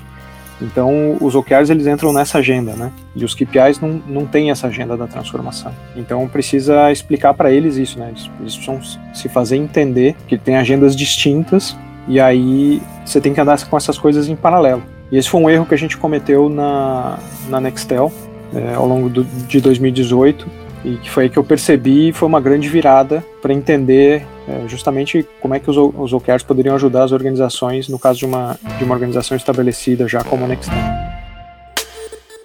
Então, 0.60 1.16
os 1.20 1.34
OKRs 1.34 1.70
eles 1.70 1.86
entram 1.86 2.12
nessa 2.12 2.38
agenda, 2.38 2.72
né? 2.72 2.90
E 3.14 3.24
os 3.24 3.34
KPIs 3.34 3.78
não, 3.80 4.00
não 4.06 4.26
têm 4.26 4.50
essa 4.50 4.68
agenda 4.68 4.96
da 4.96 5.06
transformação. 5.06 5.72
Então, 5.94 6.26
precisa 6.28 6.90
explicar 6.90 7.34
para 7.34 7.52
eles 7.52 7.76
isso, 7.76 7.98
né? 7.98 8.08
Eles, 8.08 8.30
eles 8.40 8.56
precisam 8.56 8.80
se 9.14 9.28
fazer 9.28 9.56
entender 9.56 10.16
que 10.26 10.38
tem 10.38 10.56
agendas 10.56 10.96
distintas 10.96 11.76
e 12.08 12.20
aí 12.20 12.80
você 13.04 13.20
tem 13.20 13.34
que 13.34 13.40
andar 13.40 13.62
com 13.66 13.76
essas 13.76 13.98
coisas 13.98 14.28
em 14.28 14.36
paralelo. 14.36 14.82
E 15.10 15.16
esse 15.16 15.28
foi 15.28 15.40
um 15.40 15.50
erro 15.50 15.66
que 15.66 15.74
a 15.74 15.78
gente 15.78 15.96
cometeu 15.96 16.48
na, 16.48 17.18
na 17.48 17.60
Nextel 17.60 18.12
é, 18.54 18.74
ao 18.74 18.86
longo 18.86 19.08
do, 19.08 19.24
de 19.24 19.60
2018 19.60 20.46
e 20.84 20.96
que 20.96 21.10
foi 21.10 21.24
aí 21.24 21.30
que 21.30 21.38
eu 21.38 21.44
percebi 21.44 22.12
foi 22.12 22.28
uma 22.28 22.40
grande 22.40 22.68
virada 22.68 23.24
para 23.42 23.52
entender 23.52 24.24
é, 24.48 24.68
justamente 24.68 25.26
como 25.40 25.54
é 25.54 25.60
que 25.60 25.68
os, 25.68 25.76
os 25.76 26.12
OKRs 26.12 26.44
poderiam 26.44 26.74
ajudar 26.74 27.04
as 27.04 27.12
organizações 27.12 27.88
no 27.88 27.98
caso 27.98 28.18
de 28.18 28.24
uma, 28.24 28.58
de 28.78 28.84
uma 28.84 28.94
organização 28.94 29.36
estabelecida 29.36 30.06
já 30.06 30.22
como 30.22 30.44
a 30.44 30.48
Nextel. 30.48 30.74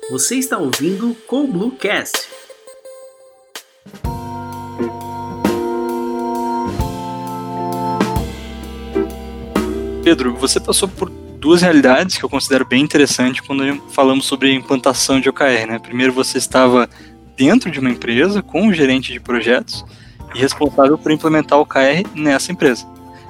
Você 0.10 0.36
está 0.36 0.58
ouvindo 0.58 1.16
com 1.28 1.50
Bluecast. 1.50 2.28
Pedro, 10.04 10.36
você 10.36 10.60
passou 10.60 10.90
por 10.90 11.10
duas 11.10 11.62
realidades 11.62 12.18
que 12.18 12.26
eu 12.26 12.30
considero 12.30 12.66
bem 12.66 12.84
interessante 12.84 13.42
quando 13.42 13.82
falamos 13.92 14.26
sobre 14.26 14.54
implantação 14.54 15.20
de 15.20 15.30
OKR, 15.30 15.68
né? 15.68 15.80
Primeiro 15.80 16.12
você 16.12 16.38
estava 16.38 16.90
dentro 17.38 17.72
de 17.72 17.80
uma 17.80 17.90
empresa 17.90 18.42
com 18.42 18.64
um 18.64 18.74
gerente 18.74 19.14
de 19.14 19.20
projetos 19.20 19.86
e 20.34 20.40
responsável 20.40 20.98
por 20.98 21.12
implementar 21.12 21.58
o 21.60 21.62
OKR 21.62 22.06
nessa 22.16 22.52
empresa. 22.52 22.86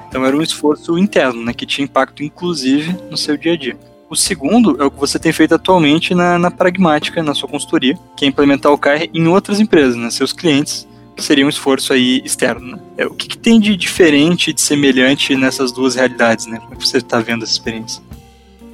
Então 0.08 0.26
era 0.26 0.36
um 0.36 0.42
esforço 0.42 0.98
interno, 0.98 1.44
né, 1.44 1.54
que 1.54 1.66
tinha 1.66 1.86
impacto 1.86 2.24
inclusive 2.24 2.98
no 3.10 3.18
seu 3.18 3.38
dia 3.38 3.54
a 3.54 3.58
dia. 3.58 3.78
O 4.10 4.16
segundo 4.16 4.82
é 4.82 4.86
o 4.86 4.92
que 4.92 5.00
você 5.00 5.18
tem 5.18 5.32
feito 5.32 5.56
atualmente 5.56 6.14
na, 6.14 6.38
na 6.38 6.52
Pragmática, 6.52 7.24
na 7.24 7.34
sua 7.34 7.48
consultoria, 7.48 7.98
que 8.18 8.26
é 8.26 8.28
implementar 8.28 8.72
o 8.72 8.76
OKR 8.76 9.10
em 9.14 9.28
outras 9.28 9.60
empresas, 9.60 9.96
né, 9.96 10.10
seus 10.10 10.34
clientes, 10.34 10.88
que 11.16 11.24
seria 11.24 11.46
um 11.46 11.50
esforço 11.50 11.94
aí 11.94 12.22
externo. 12.26 12.76
Né? 12.76 12.80
É, 12.98 13.06
o 13.06 13.14
que, 13.14 13.28
que, 13.28 13.38
tem 13.38 13.60
de 13.60 13.76
diferente, 13.78 14.52
de 14.52 14.60
semelhante 14.60 15.36
nessas 15.36 15.72
duas 15.72 15.96
realidades? 15.96 16.46
Né? 16.46 16.60
Como 16.60 16.74
é 16.74 16.76
que 16.76 16.88
você 16.88 16.98
está 16.98 17.20
vendo 17.20 17.44
essa 17.44 17.54
experiência? 17.54 18.04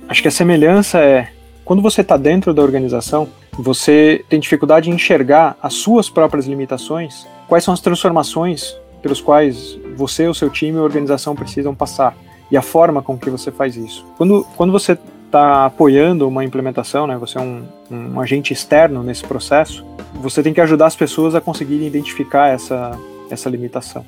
acho 0.08 0.22
que 0.22 0.28
a 0.28 0.32
semelhança 0.32 1.00
é 1.00 1.30
quando 1.66 1.82
você 1.82 2.00
está 2.00 2.16
dentro 2.16 2.54
da 2.54 2.62
organização, 2.62 3.28
você 3.52 4.24
tem 4.30 4.40
dificuldade 4.40 4.90
em 4.90 4.94
enxergar 4.94 5.58
as 5.62 5.74
suas 5.74 6.10
próprias 6.10 6.48
limitações, 6.48 7.28
quais 7.48 7.64
são 7.64 7.74
as 7.74 7.80
transformações 7.80 8.76
pelos 9.02 9.22
quais 9.22 9.78
você, 9.96 10.28
o 10.28 10.34
seu 10.34 10.50
time 10.50 10.78
e 10.78 10.80
a 10.80 10.84
organização 10.84 11.36
precisam 11.36 11.74
passar 11.74 12.16
e 12.52 12.58
a 12.58 12.62
forma 12.62 13.02
com 13.02 13.18
que 13.18 13.30
você 13.30 13.52
faz 13.52 13.76
isso. 13.76 14.06
Quando, 14.18 14.46
quando 14.56 14.72
você 14.72 14.98
está 15.26 15.66
apoiando 15.66 16.28
uma 16.28 16.44
implementação, 16.44 17.06
né, 17.06 17.18
você 17.18 17.38
é 17.38 17.42
um, 17.42 17.64
um 17.92 18.20
agente 18.20 18.54
externo 18.54 19.04
nesse 19.04 19.24
processo, 19.24 19.86
você 20.16 20.42
tem 20.42 20.54
que 20.54 20.62
ajudar 20.62 20.88
as 20.88 20.96
pessoas 20.96 21.36
a 21.36 21.42
conseguirem 21.42 21.88
identificar 21.88 22.48
essa, 22.48 22.98
essa 23.30 23.50
limitação. 23.50 24.06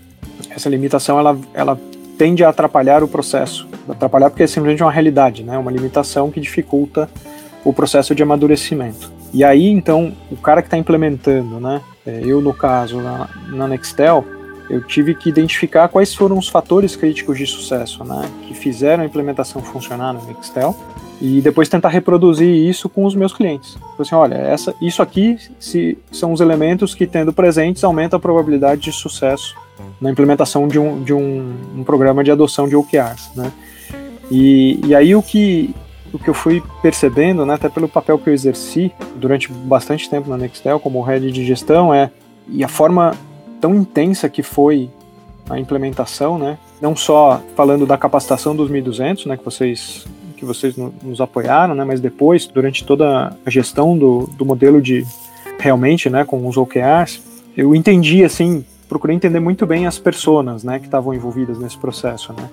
Essa 0.49 0.69
limitação 0.69 1.19
ela, 1.19 1.37
ela 1.53 1.79
tende 2.17 2.43
a 2.43 2.49
atrapalhar 2.49 3.03
o 3.03 3.07
processo. 3.07 3.67
Atrapalhar 3.87 4.29
porque 4.29 4.43
é 4.43 4.47
simplesmente 4.47 4.81
uma 4.81 4.91
realidade, 4.91 5.43
né? 5.43 5.57
uma 5.57 5.71
limitação 5.71 6.31
que 6.31 6.39
dificulta 6.39 7.09
o 7.63 7.73
processo 7.73 8.15
de 8.15 8.23
amadurecimento. 8.23 9.11
E 9.33 9.43
aí, 9.43 9.67
então, 9.67 10.13
o 10.31 10.37
cara 10.37 10.61
que 10.61 10.67
está 10.67 10.77
implementando, 10.77 11.59
né? 11.59 11.81
É, 12.09 12.21
eu, 12.25 12.41
no 12.41 12.53
caso, 12.53 12.99
na, 12.99 13.29
na 13.49 13.67
Nextel, 13.67 14.25
eu 14.67 14.81
tive 14.81 15.13
que 15.13 15.29
identificar 15.29 15.87
quais 15.87 16.13
foram 16.13 16.37
os 16.37 16.47
fatores 16.47 16.95
críticos 16.95 17.37
de 17.37 17.45
sucesso, 17.45 18.03
né? 18.03 18.27
Que 18.47 18.53
fizeram 18.55 19.03
a 19.03 19.05
implementação 19.05 19.61
funcionar 19.61 20.13
na 20.13 20.21
Nextel 20.21 20.75
e 21.21 21.41
depois 21.41 21.69
tentar 21.69 21.89
reproduzir 21.89 22.47
isso 22.47 22.89
com 22.89 23.05
os 23.05 23.13
meus 23.13 23.33
clientes. 23.33 23.75
Então, 23.75 23.99
assim, 23.99 24.15
olha, 24.15 24.35
essa, 24.35 24.73
isso 24.81 25.01
aqui 25.01 25.37
se, 25.59 25.97
são 26.11 26.31
os 26.31 26.41
elementos 26.41 26.95
que, 26.95 27.05
tendo 27.05 27.31
presentes, 27.31 27.83
aumenta 27.83 28.15
a 28.15 28.19
probabilidade 28.19 28.81
de 28.81 28.91
sucesso 28.91 29.55
na 29.99 30.09
implementação 30.09 30.67
de 30.67 30.79
um, 30.79 31.03
de 31.03 31.13
um, 31.13 31.53
um 31.77 31.83
programa 31.83 32.23
de 32.23 32.31
adoção 32.31 32.67
de 32.67 32.75
OKRs, 32.75 33.31
né? 33.35 33.51
E, 34.31 34.79
e 34.85 34.95
aí 34.95 35.15
o 35.15 35.21
que 35.21 35.73
o 36.13 36.19
que 36.19 36.29
eu 36.29 36.33
fui 36.33 36.63
percebendo, 36.81 37.45
né, 37.45 37.53
até 37.53 37.69
pelo 37.69 37.87
papel 37.87 38.17
que 38.17 38.29
eu 38.29 38.33
exerci 38.33 38.91
durante 39.15 39.51
bastante 39.51 40.09
tempo 40.09 40.29
na 40.29 40.37
Nextel 40.37 40.79
como 40.79 41.01
head 41.01 41.31
de 41.31 41.45
gestão, 41.45 41.93
é 41.93 42.11
e 42.47 42.63
a 42.63 42.67
forma 42.67 43.15
tão 43.61 43.75
intensa 43.75 44.27
que 44.27 44.41
foi 44.41 44.89
a 45.49 45.59
implementação, 45.59 46.37
né, 46.37 46.57
não 46.81 46.95
só 46.95 47.41
falando 47.55 47.85
da 47.85 47.97
capacitação 47.97 48.55
dos 48.55 48.71
1.200, 48.71 49.25
né, 49.25 49.37
que 49.37 49.45
vocês 49.45 50.05
que 50.35 50.45
vocês 50.45 50.77
nos 50.77 51.19
apoiaram, 51.19 51.75
né, 51.75 51.83
mas 51.83 51.99
depois 51.99 52.47
durante 52.47 52.85
toda 52.85 53.35
a 53.45 53.49
gestão 53.49 53.97
do, 53.97 54.29
do 54.37 54.45
modelo 54.45 54.81
de 54.81 55.05
realmente, 55.59 56.09
né, 56.09 56.23
com 56.23 56.47
os 56.47 56.55
OKRs, 56.55 57.21
eu 57.57 57.75
entendi 57.75 58.23
assim, 58.23 58.63
procurei 58.87 59.17
entender 59.17 59.41
muito 59.41 59.65
bem 59.65 59.85
as 59.85 59.99
pessoas, 59.99 60.63
né, 60.63 60.79
que 60.79 60.85
estavam 60.85 61.13
envolvidas 61.13 61.59
nesse 61.59 61.77
processo, 61.77 62.31
né 62.31 62.49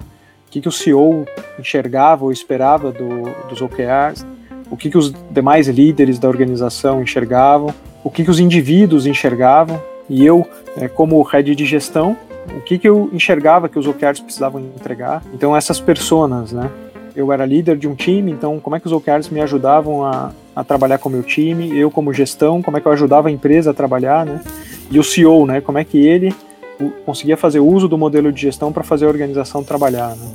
que, 0.57 0.61
que 0.63 0.69
o 0.69 0.73
CEO 0.73 1.27
enxergava 1.59 2.25
ou 2.25 2.33
esperava 2.33 2.91
do, 2.91 3.25
dos 3.49 3.61
OKRs, 3.61 4.27
o 4.71 4.77
que, 4.77 4.91
que 4.91 4.97
os 4.97 5.13
demais 5.31 5.69
líderes 5.69 6.19
da 6.19 6.29
organização 6.29 7.03
enxergavam, 7.03 7.75
o 8.03 8.11
que, 8.11 8.25
que 8.25 8.31
os 8.31 8.41
indivíduos 8.41 9.07
enxergavam, 9.07 9.81
e 10.09 10.25
eu, 10.25 10.47
é, 10.77 10.89
como 10.89 11.21
head 11.23 11.55
de 11.55 11.65
gestão, 11.67 12.17
o 12.57 12.61
que, 12.61 12.79
que 12.79 12.89
eu 12.89 13.11
enxergava 13.13 13.69
que 13.69 13.79
os 13.79 13.87
OKRs 13.87 14.21
precisavam 14.21 14.61
entregar. 14.61 15.23
Então, 15.35 15.55
essas 15.55 15.81
pessoas, 15.81 16.53
né? 16.53 16.71
Eu 17.15 17.33
era 17.33 17.45
líder 17.45 17.77
de 17.77 17.89
um 17.89 17.95
time, 17.95 18.31
então 18.31 18.61
como 18.61 18.77
é 18.77 18.81
que 18.81 18.87
os 18.87 18.93
OKRs 18.93 19.31
me 19.31 19.41
ajudavam 19.41 20.05
a, 20.05 20.33
a 20.55 20.63
trabalhar 20.63 20.99
com 20.99 21.09
o 21.09 21.13
meu 21.13 21.23
time? 21.23 21.77
Eu, 21.77 21.91
como 21.91 22.13
gestão, 22.13 22.63
como 22.63 22.77
é 22.77 22.81
que 22.81 22.87
eu 22.87 22.93
ajudava 22.93 23.29
a 23.29 23.31
empresa 23.31 23.71
a 23.71 23.75
trabalhar, 23.75 24.25
né? 24.25 24.41
E 24.91 24.99
o 24.99 25.05
CEO, 25.05 25.47
né? 25.47 25.61
Como 25.61 25.79
é 25.79 25.85
que 25.85 25.99
ele 25.99 26.35
conseguia 27.05 27.37
fazer 27.37 27.61
uso 27.61 27.89
do 27.89 27.97
modelo 27.97 28.33
de 28.33 28.43
gestão 28.43 28.73
para 28.73 28.83
fazer 28.83 29.07
a 29.07 29.09
organização 29.09 29.63
trabalhar. 29.65 30.15
Né? 30.17 30.29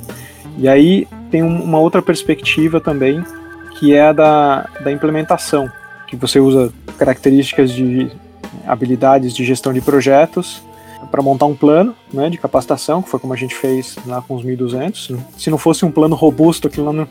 E 0.58 0.68
aí 0.68 1.08
tem 1.30 1.42
uma 1.42 1.78
outra 1.78 2.02
perspectiva 2.02 2.80
também, 2.80 3.24
que 3.78 3.94
é 3.94 4.02
a 4.02 4.12
da, 4.12 4.68
da 4.82 4.92
implementação, 4.92 5.70
que 6.06 6.16
você 6.16 6.38
usa 6.38 6.72
características 6.98 7.70
de 7.70 8.10
habilidades 8.66 9.34
de 9.34 9.44
gestão 9.44 9.72
de 9.72 9.80
projetos 9.80 10.62
para 11.10 11.22
montar 11.22 11.46
um 11.46 11.54
plano 11.54 11.94
né, 12.12 12.30
de 12.30 12.38
capacitação, 12.38 13.02
que 13.02 13.08
foi 13.08 13.18
como 13.18 13.32
a 13.32 13.36
gente 13.36 13.54
fez 13.54 13.96
lá 14.06 14.22
com 14.22 14.34
os 14.34 14.44
1.200. 14.44 15.18
Se 15.36 15.50
não 15.50 15.58
fosse 15.58 15.84
um 15.84 15.90
plano 15.90 16.14
robusto, 16.14 16.68
aquilo 16.68 16.92
não, 16.92 17.08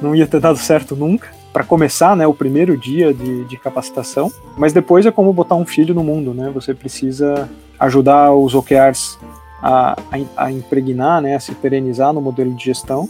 não 0.00 0.14
ia 0.14 0.26
ter 0.26 0.40
dado 0.40 0.58
certo 0.58 0.94
nunca. 0.94 1.28
Para 1.52 1.64
começar, 1.64 2.16
né, 2.16 2.26
o 2.26 2.34
primeiro 2.34 2.76
dia 2.76 3.12
de, 3.12 3.44
de 3.44 3.56
capacitação, 3.56 4.30
mas 4.56 4.72
depois 4.72 5.06
é 5.06 5.10
como 5.10 5.32
botar 5.32 5.54
um 5.54 5.66
filho 5.66 5.94
no 5.94 6.02
mundo, 6.02 6.32
né? 6.32 6.50
Você 6.54 6.72
precisa 6.72 7.48
ajudar 7.82 8.32
os 8.32 8.54
OKRs 8.54 9.18
a, 9.60 9.92
a, 9.92 10.44
a 10.44 10.52
impregnar, 10.52 11.20
né, 11.20 11.34
a 11.34 11.40
se 11.40 11.52
perenizar 11.52 12.12
no 12.12 12.20
modelo 12.20 12.54
de 12.54 12.64
gestão 12.64 13.08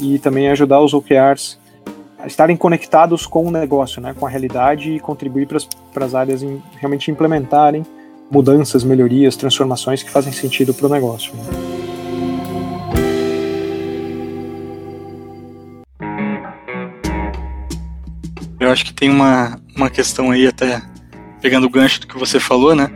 e 0.00 0.18
também 0.18 0.48
ajudar 0.50 0.80
os 0.80 0.92
OKRs 0.92 1.56
a 2.18 2.26
estarem 2.26 2.56
conectados 2.56 3.26
com 3.26 3.46
o 3.46 3.50
negócio, 3.50 4.02
né, 4.02 4.12
com 4.18 4.26
a 4.26 4.28
realidade 4.28 4.92
e 4.92 5.00
contribuir 5.00 5.46
para 5.46 6.04
as 6.04 6.14
áreas 6.16 6.42
em, 6.42 6.60
realmente 6.78 7.10
implementarem 7.12 7.86
mudanças, 8.28 8.82
melhorias, 8.82 9.36
transformações 9.36 10.02
que 10.02 10.10
fazem 10.10 10.32
sentido 10.32 10.74
para 10.74 10.86
o 10.86 10.88
negócio. 10.88 11.32
Né. 11.34 11.42
Eu 18.58 18.70
acho 18.70 18.84
que 18.84 18.94
tem 18.94 19.10
uma, 19.10 19.60
uma 19.76 19.90
questão 19.90 20.30
aí, 20.30 20.46
até 20.46 20.80
pegando 21.40 21.66
o 21.66 21.70
gancho 21.70 22.00
do 22.00 22.06
que 22.06 22.18
você 22.18 22.40
falou, 22.40 22.74
né? 22.74 22.90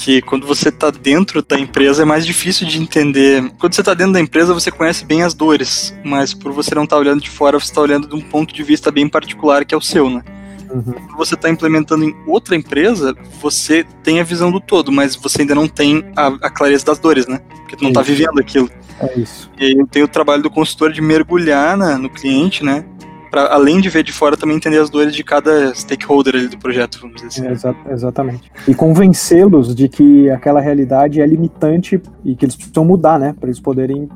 Que 0.00 0.22
quando 0.22 0.46
você 0.46 0.70
está 0.70 0.90
dentro 0.90 1.42
da 1.42 1.58
empresa 1.58 2.02
é 2.02 2.06
mais 2.06 2.24
difícil 2.24 2.66
de 2.66 2.80
entender. 2.80 3.52
Quando 3.58 3.74
você 3.74 3.82
está 3.82 3.92
dentro 3.92 4.14
da 4.14 4.20
empresa, 4.20 4.54
você 4.54 4.70
conhece 4.70 5.04
bem 5.04 5.22
as 5.22 5.34
dores, 5.34 5.94
mas 6.02 6.32
por 6.32 6.52
você 6.52 6.74
não 6.74 6.84
estar 6.84 6.96
tá 6.96 7.00
olhando 7.00 7.20
de 7.20 7.28
fora, 7.28 7.60
você 7.60 7.66
está 7.66 7.82
olhando 7.82 8.08
de 8.08 8.14
um 8.14 8.20
ponto 8.20 8.54
de 8.54 8.62
vista 8.62 8.90
bem 8.90 9.06
particular 9.06 9.62
que 9.62 9.74
é 9.74 9.78
o 9.78 9.80
seu, 9.80 10.08
né? 10.08 10.24
Uhum. 10.70 10.82
Quando 10.82 11.16
você 11.18 11.34
está 11.34 11.50
implementando 11.50 12.04
em 12.04 12.16
outra 12.26 12.56
empresa, 12.56 13.14
você 13.42 13.84
tem 14.02 14.20
a 14.20 14.24
visão 14.24 14.50
do 14.50 14.58
todo, 14.58 14.90
mas 14.90 15.16
você 15.16 15.42
ainda 15.42 15.54
não 15.54 15.68
tem 15.68 16.02
a, 16.16 16.28
a 16.28 16.50
clareza 16.50 16.86
das 16.86 16.98
dores, 16.98 17.26
né? 17.26 17.38
Porque 17.56 17.76
tu 17.76 17.82
não 17.82 17.90
está 17.90 18.00
vivendo 18.00 18.40
aquilo. 18.40 18.70
É 19.00 19.18
isso. 19.18 19.50
E 19.58 19.64
aí 19.66 19.86
tem 19.90 20.02
o 20.02 20.08
trabalho 20.08 20.42
do 20.42 20.50
consultor 20.50 20.92
de 20.92 21.02
mergulhar 21.02 21.76
na, 21.76 21.98
no 21.98 22.08
cliente, 22.08 22.64
né? 22.64 22.86
Para 23.30 23.54
além 23.54 23.80
de 23.80 23.88
ver 23.88 24.02
de 24.02 24.12
fora, 24.12 24.36
também 24.36 24.56
entender 24.56 24.78
as 24.78 24.90
dores 24.90 25.14
de 25.14 25.22
cada 25.22 25.72
stakeholder 25.74 26.34
ali 26.34 26.48
do 26.48 26.58
projeto, 26.58 26.98
vamos 27.00 27.16
dizer 27.16 27.28
assim. 27.28 27.46
É, 27.46 27.52
exa 27.52 27.76
exatamente. 27.90 28.50
E 28.66 28.74
convencê-los 28.74 29.74
de 29.74 29.88
que 29.88 30.28
aquela 30.30 30.60
realidade 30.60 31.20
é 31.20 31.26
limitante 31.26 32.00
e 32.24 32.34
que 32.34 32.44
eles 32.44 32.56
precisam 32.56 32.84
mudar, 32.84 33.18
né, 33.18 33.34
para 33.38 33.48
eles 33.48 33.60
poderem 33.60 34.08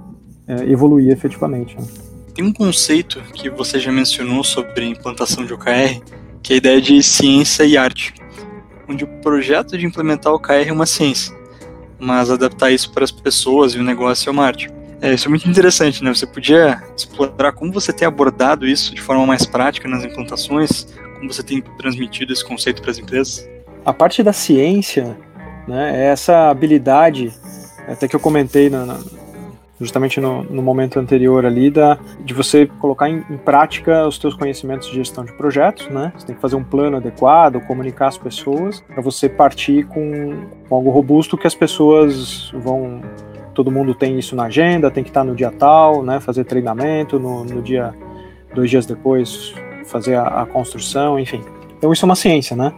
é, 0.49 0.64
evoluir 0.71 1.12
efetivamente. 1.12 1.76
Né? 1.76 1.87
Tem 2.35 2.44
um 2.44 2.52
conceito 2.52 3.23
que 3.33 3.49
você 3.49 3.78
já 3.78 3.92
mencionou 3.92 4.42
sobre 4.42 4.85
implantação 4.85 5.47
de 5.47 5.54
OKR, 5.54 6.02
que 6.42 6.52
é 6.52 6.54
a 6.54 6.59
ideia 6.59 6.80
de 6.80 7.00
ciência 7.00 7.64
e 7.64 7.76
arte, 7.76 8.12
onde 8.88 9.04
o 9.04 9.06
projeto 9.21 9.78
de 9.78 9.87
implementar 9.87 10.33
o 10.33 10.37
OKR 10.37 10.68
é 10.68 10.73
uma 10.73 10.87
ciência, 10.87 11.33
mas 11.99 12.30
adaptar 12.30 12.73
isso 12.73 12.92
para 12.92 13.04
as 13.04 13.12
pessoas 13.12 13.75
e 13.75 13.78
o 13.78 13.85
negócio 13.85 14.28
é 14.28 14.33
uma 14.33 14.44
arte. 14.44 14.74
É, 15.05 15.13
isso 15.13 15.29
é 15.29 15.29
muito 15.29 15.47
interessante, 15.47 16.03
né? 16.03 16.15
Você 16.15 16.27
podia 16.27 16.83
explorar 16.97 17.53
como 17.53 17.71
você 17.71 17.93
tem 17.93 18.09
abordado 18.09 18.67
isso 18.67 18.95
de 18.95 19.03
forma 19.03 19.27
mais 19.27 19.45
prática 19.45 19.87
nas 19.87 20.03
implantações, 20.03 20.87
como 21.19 21.31
você 21.31 21.43
tem 21.43 21.61
transmitido 21.61 22.33
esse 22.33 22.43
conceito 22.43 22.81
para 22.81 22.91
as 22.91 22.99
empresas? 22.99 23.47
A 23.85 23.93
parte 23.93 24.23
da 24.23 24.33
ciência, 24.33 25.15
né, 25.69 25.93
é 25.95 26.07
essa 26.07 26.49
habilidade, 26.49 27.35
até 27.87 28.09
que 28.09 28.17
eu 28.17 28.21
comentei 28.21 28.71
na, 28.71 28.87
na, 28.87 28.99
justamente 29.79 30.19
no, 30.23 30.43
no, 30.45 30.63
momento 30.63 30.99
anterior 30.99 31.45
ali, 31.45 31.71
da, 31.71 31.99
de 32.21 32.33
você 32.33 32.65
colocar 32.65 33.11
em, 33.11 33.23
em, 33.29 33.37
prática 33.37 34.09
os 34.09 34.17
seus 34.17 34.35
conhecimentos 34.35 34.89
de 34.89 34.95
gestão 34.95 35.23
de 35.23 35.35
projetos, 35.35 35.87
né? 35.89 36.15
Você 36.17 36.29
tem 36.29 36.35
que 36.35 36.41
fazer 36.41 36.57
um 36.57 36.65
plano 36.65 36.97
adequado, 36.97 37.61
comunicar 37.67 38.07
as 38.07 38.17
pessoas, 38.17 38.81
para 38.81 39.03
você 39.03 39.29
partir 39.29 39.85
com, 39.85 40.47
com 40.67 40.75
algo 40.75 40.89
robusto 40.89 41.37
que 41.37 41.47
as 41.47 41.55
pessoas 41.55 42.51
vão 42.55 43.03
todo 43.55 43.71
mundo 43.71 43.95
tem 43.95 44.19
isso 44.19 44.35
na 44.37 44.45
agenda, 44.45 44.91
tem 44.91 45.05
que 45.05 45.11
estar 45.11 45.25
no 45.25 45.35
dia 45.35 45.51
tal, 45.51 46.03
né, 46.03 46.21
fazer 46.21 46.45
treinamento, 46.45 47.19
no, 47.19 47.45
no 47.45 47.63
dia, 47.63 47.95
dois 48.55 48.69
dias 48.69 48.85
depois, 48.85 49.55
fazer 49.87 50.17
a, 50.17 50.43
a, 50.43 50.47
construção, 50.47 51.19
enfim. 51.19 51.41
Então 51.79 51.93
isso 51.93 52.05
é 52.05 52.07
uma 52.07 52.17
ciência, 52.17 52.57
né? 52.57 52.73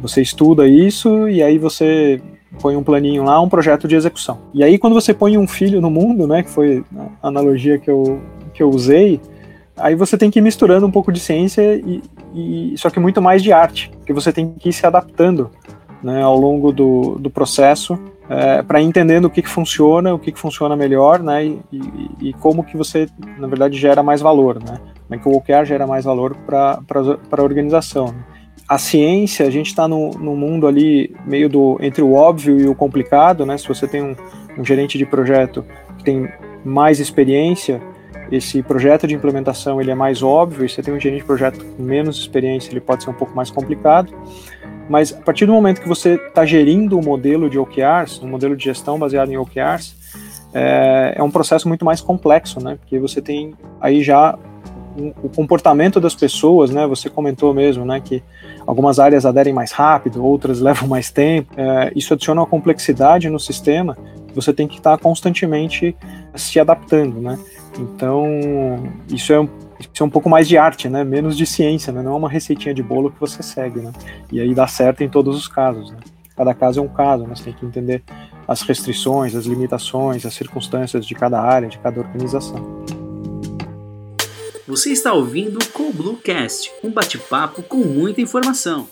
Você 0.00 0.20
estuda 0.22 0.66
isso 0.66 1.28
e 1.28 1.42
aí 1.42 1.58
você 1.58 2.20
põe 2.60 2.76
um 2.76 2.82
planinho 2.82 3.22
lá, 3.24 3.40
um 3.40 3.48
projeto 3.48 3.86
de 3.86 3.94
execução. 3.94 4.38
E 4.52 4.64
aí 4.64 4.78
quando 4.78 4.94
você 4.94 5.14
põe 5.14 5.36
um 5.38 5.46
filho 5.46 5.80
no 5.80 5.90
mundo, 5.90 6.26
né, 6.26 6.42
que 6.42 6.50
foi 6.50 6.84
a 7.22 7.28
analogia 7.28 7.78
que 7.78 7.90
eu, 7.90 8.20
que 8.52 8.62
eu 8.62 8.70
usei, 8.70 9.20
aí 9.76 9.94
você 9.94 10.16
tem 10.16 10.30
que 10.30 10.38
ir 10.38 10.42
misturando 10.42 10.86
um 10.86 10.90
pouco 10.90 11.12
de 11.12 11.20
ciência 11.20 11.76
e, 11.76 12.02
e 12.34 12.74
só 12.76 12.90
que 12.90 12.98
muito 12.98 13.20
mais 13.20 13.42
de 13.42 13.52
arte, 13.52 13.90
que 14.04 14.12
você 14.12 14.32
tem 14.32 14.54
que 14.58 14.70
ir 14.70 14.72
se 14.72 14.86
adaptando 14.86 15.50
né, 16.02 16.22
ao 16.22 16.36
longo 16.36 16.72
do, 16.72 17.16
do 17.18 17.30
processo 17.30 17.98
é, 18.28 18.62
para 18.62 18.80
entendendo 18.80 19.26
o 19.26 19.30
que, 19.30 19.42
que 19.42 19.48
funciona, 19.48 20.14
o 20.14 20.18
que, 20.18 20.32
que 20.32 20.38
funciona 20.38 20.74
melhor, 20.74 21.22
né, 21.22 21.44
e, 21.44 21.60
e, 21.72 22.10
e, 22.28 22.32
como 22.34 22.64
que 22.64 22.76
você, 22.76 23.06
na 23.38 23.46
verdade, 23.46 23.78
gera 23.78 24.02
mais 24.02 24.20
valor, 24.20 24.58
né, 24.62 24.78
como 25.06 25.14
é 25.14 25.18
que 25.18 25.28
o 25.28 25.32
OKR 25.32 25.64
gera 25.64 25.86
mais 25.86 26.04
valor 26.04 26.34
para 26.46 26.80
a 27.30 27.42
organização. 27.42 28.06
Né. 28.06 28.24
A 28.68 28.78
ciência, 28.78 29.46
a 29.46 29.50
gente 29.50 29.66
está 29.66 29.86
no 29.86 30.34
mundo 30.34 30.66
ali 30.66 31.14
meio 31.26 31.48
do 31.48 31.76
entre 31.80 32.00
o 32.00 32.14
óbvio 32.14 32.58
e 32.58 32.66
o 32.66 32.74
complicado, 32.74 33.44
né, 33.44 33.58
se 33.58 33.68
você 33.68 33.86
tem 33.86 34.02
um, 34.02 34.16
um 34.56 34.64
gerente 34.64 34.96
de 34.96 35.04
projeto 35.04 35.64
que 35.98 36.04
tem 36.04 36.28
mais 36.64 37.00
experiência, 37.00 37.82
esse 38.30 38.62
projeto 38.62 39.06
de 39.06 39.14
implementação 39.14 39.78
ele 39.78 39.90
é 39.90 39.94
mais 39.94 40.22
óbvio, 40.22 40.64
e 40.64 40.68
você 40.68 40.82
tem 40.82 40.94
um 40.94 40.98
gerente 40.98 41.20
de 41.20 41.26
projeto 41.26 41.62
com 41.62 41.82
menos 41.82 42.18
experiência, 42.18 42.70
ele 42.70 42.80
pode 42.80 43.04
ser 43.04 43.10
um 43.10 43.14
pouco 43.14 43.36
mais 43.36 43.50
complicado, 43.50 44.10
mas 44.88 45.12
a 45.12 45.20
partir 45.20 45.46
do 45.46 45.52
momento 45.52 45.80
que 45.80 45.88
você 45.88 46.14
está 46.14 46.44
gerindo 46.44 46.98
um 46.98 47.02
modelo 47.02 47.48
de 47.48 47.58
OKRs, 47.58 48.22
um 48.22 48.28
modelo 48.28 48.56
de 48.56 48.64
gestão 48.64 48.98
baseado 48.98 49.30
em 49.30 49.36
OKRs, 49.36 49.96
é, 50.52 51.14
é 51.16 51.22
um 51.22 51.30
processo 51.30 51.66
muito 51.68 51.84
mais 51.84 52.00
complexo, 52.00 52.62
né? 52.62 52.76
Porque 52.80 52.98
você 52.98 53.20
tem 53.20 53.54
aí 53.80 54.02
já 54.02 54.38
o 55.22 55.28
comportamento 55.28 55.98
das 55.98 56.14
pessoas, 56.14 56.70
né? 56.70 56.86
Você 56.86 57.08
comentou 57.08 57.54
mesmo, 57.54 57.84
né? 57.84 58.00
Que 58.00 58.22
algumas 58.66 58.98
áreas 58.98 59.24
aderem 59.24 59.52
mais 59.52 59.72
rápido, 59.72 60.24
outras 60.24 60.60
levam 60.60 60.88
mais 60.88 61.10
tempo. 61.10 61.52
É, 61.56 61.92
isso 61.96 62.12
adiciona 62.12 62.40
uma 62.42 62.46
complexidade 62.46 63.28
no 63.30 63.40
sistema. 63.40 63.96
Você 64.34 64.52
tem 64.52 64.66
que 64.68 64.76
estar 64.76 64.98
constantemente 64.98 65.96
se 66.34 66.60
adaptando, 66.60 67.20
né? 67.20 67.38
Então 67.78 68.26
isso 69.08 69.32
é 69.32 69.40
um, 69.40 69.48
isso 69.92 70.02
é 70.02 70.06
um 70.06 70.10
pouco 70.10 70.28
mais 70.28 70.48
de 70.48 70.56
arte, 70.56 70.88
né? 70.88 71.04
Menos 71.04 71.36
de 71.36 71.46
ciência, 71.46 71.92
né? 71.92 72.02
Não 72.02 72.12
é 72.12 72.16
uma 72.16 72.28
receitinha 72.28 72.74
de 72.74 72.82
bolo 72.82 73.10
que 73.10 73.20
você 73.20 73.42
segue, 73.42 73.80
né? 73.80 73.92
E 74.30 74.40
aí 74.40 74.54
dá 74.54 74.66
certo 74.66 75.02
em 75.02 75.08
todos 75.08 75.36
os 75.36 75.48
casos, 75.48 75.90
né? 75.90 75.98
Cada 76.36 76.54
caso 76.54 76.80
é 76.80 76.82
um 76.82 76.88
caso? 76.88 77.24
Você 77.26 77.44
tem 77.44 77.52
que 77.52 77.66
entender 77.66 78.02
as 78.48 78.62
restrições, 78.62 79.34
as 79.34 79.44
limitações, 79.44 80.24
as 80.24 80.34
circunstâncias 80.34 81.06
de 81.06 81.14
cada 81.14 81.40
área, 81.40 81.68
de 81.68 81.78
cada 81.78 82.00
organização. 82.00 82.84
Você 84.66 84.90
está 84.90 85.12
ouvindo 85.12 85.58
o 85.78 85.92
Bluecast, 85.92 86.70
um 86.82 86.90
bate-papo 86.90 87.62
com 87.62 87.78
muita 87.78 88.20
informação. 88.20 88.88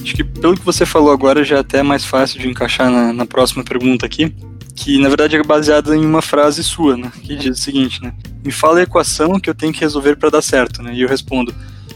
Acho 0.00 0.14
que 0.14 0.24
pelo 0.24 0.56
que 0.56 0.64
você 0.64 0.86
falou 0.86 1.12
agora 1.12 1.44
já 1.44 1.56
é 1.56 1.60
até 1.60 1.82
mais 1.82 2.04
fácil 2.04 2.40
de 2.40 2.48
encaixar 2.48 2.90
na, 2.90 3.12
na 3.12 3.26
próxima 3.26 3.62
pergunta 3.62 4.06
aqui, 4.06 4.34
que 4.74 4.98
na 4.98 5.08
verdade 5.08 5.36
é 5.36 5.42
baseada 5.42 5.96
em 5.96 6.04
uma 6.04 6.22
frase 6.22 6.62
sua, 6.62 6.96
né? 6.96 7.12
Que 7.22 7.36
diz 7.36 7.58
o 7.58 7.62
seguinte, 7.62 8.02
né? 8.02 8.14
Me 8.44 8.50
fala 8.50 8.80
a 8.80 8.82
equação 8.82 9.38
que 9.38 9.48
eu 9.48 9.54
tenho 9.54 9.72
que 9.72 9.80
resolver 9.80 10.16
para 10.16 10.30
dar 10.30 10.42
certo, 10.42 10.82
né? 10.82 10.94
E 10.94 11.02
eu 11.02 11.08
respondo, 11.08 11.54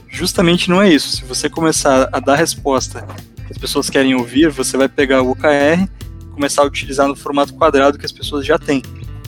justamente 0.09 0.71
não 0.71 0.81
é 0.81 0.91
isso. 0.91 1.17
Se 1.17 1.25
você 1.25 1.49
começar 1.49 2.09
a 2.13 2.21
dar 2.21 2.37
resposta 2.37 3.07
que 3.47 3.53
as 3.53 3.59
pessoas 3.59 3.89
querem 3.89 4.15
ouvir, 4.15 4.51
você 4.51 4.77
vai 4.77 4.89
pegar 4.89 5.23
o 5.23 5.31
OKR, 5.31 5.89
começar 6.33 6.63
a 6.63 6.67
utilizar 6.67 7.09
no 7.09 7.17
formato 7.17 7.55
quadrado 7.55 7.99
que 7.99 8.07
as 8.07 8.13
pessoas 8.13 8.45
já 8.45 8.59
têm 8.59 8.83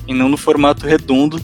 e 0.06 0.14
não 0.14 0.28
no 0.28 0.36
formato 0.36 0.86
redondo 0.86 1.40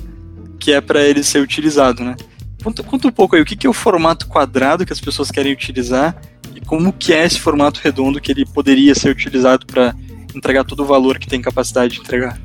que 0.58 0.72
é 0.72 0.80
para 0.80 1.02
ele 1.02 1.22
ser 1.22 1.40
utilizado, 1.40 2.02
né? 2.02 2.16
Conta, 2.62 2.82
conta 2.82 3.08
um 3.08 3.12
pouco 3.12 3.36
aí, 3.36 3.42
o 3.42 3.44
que, 3.44 3.54
que 3.54 3.66
é 3.66 3.70
o 3.70 3.74
formato 3.74 4.26
quadrado 4.26 4.86
que 4.86 4.92
as 4.92 5.00
pessoas 5.00 5.30
querem 5.30 5.52
utilizar 5.52 6.16
e 6.54 6.60
como 6.62 6.92
que 6.92 7.12
é 7.12 7.24
esse 7.24 7.38
formato 7.38 7.80
redondo 7.82 8.20
que 8.20 8.32
ele 8.32 8.46
poderia 8.46 8.94
ser 8.94 9.10
utilizado 9.10 9.66
para 9.66 9.94
entregar 10.34 10.64
todo 10.64 10.82
o 10.82 10.86
valor 10.86 11.18
que 11.18 11.26
tem 11.26 11.40
capacidade 11.40 11.94
de 11.94 12.00
entregar? 12.00 12.38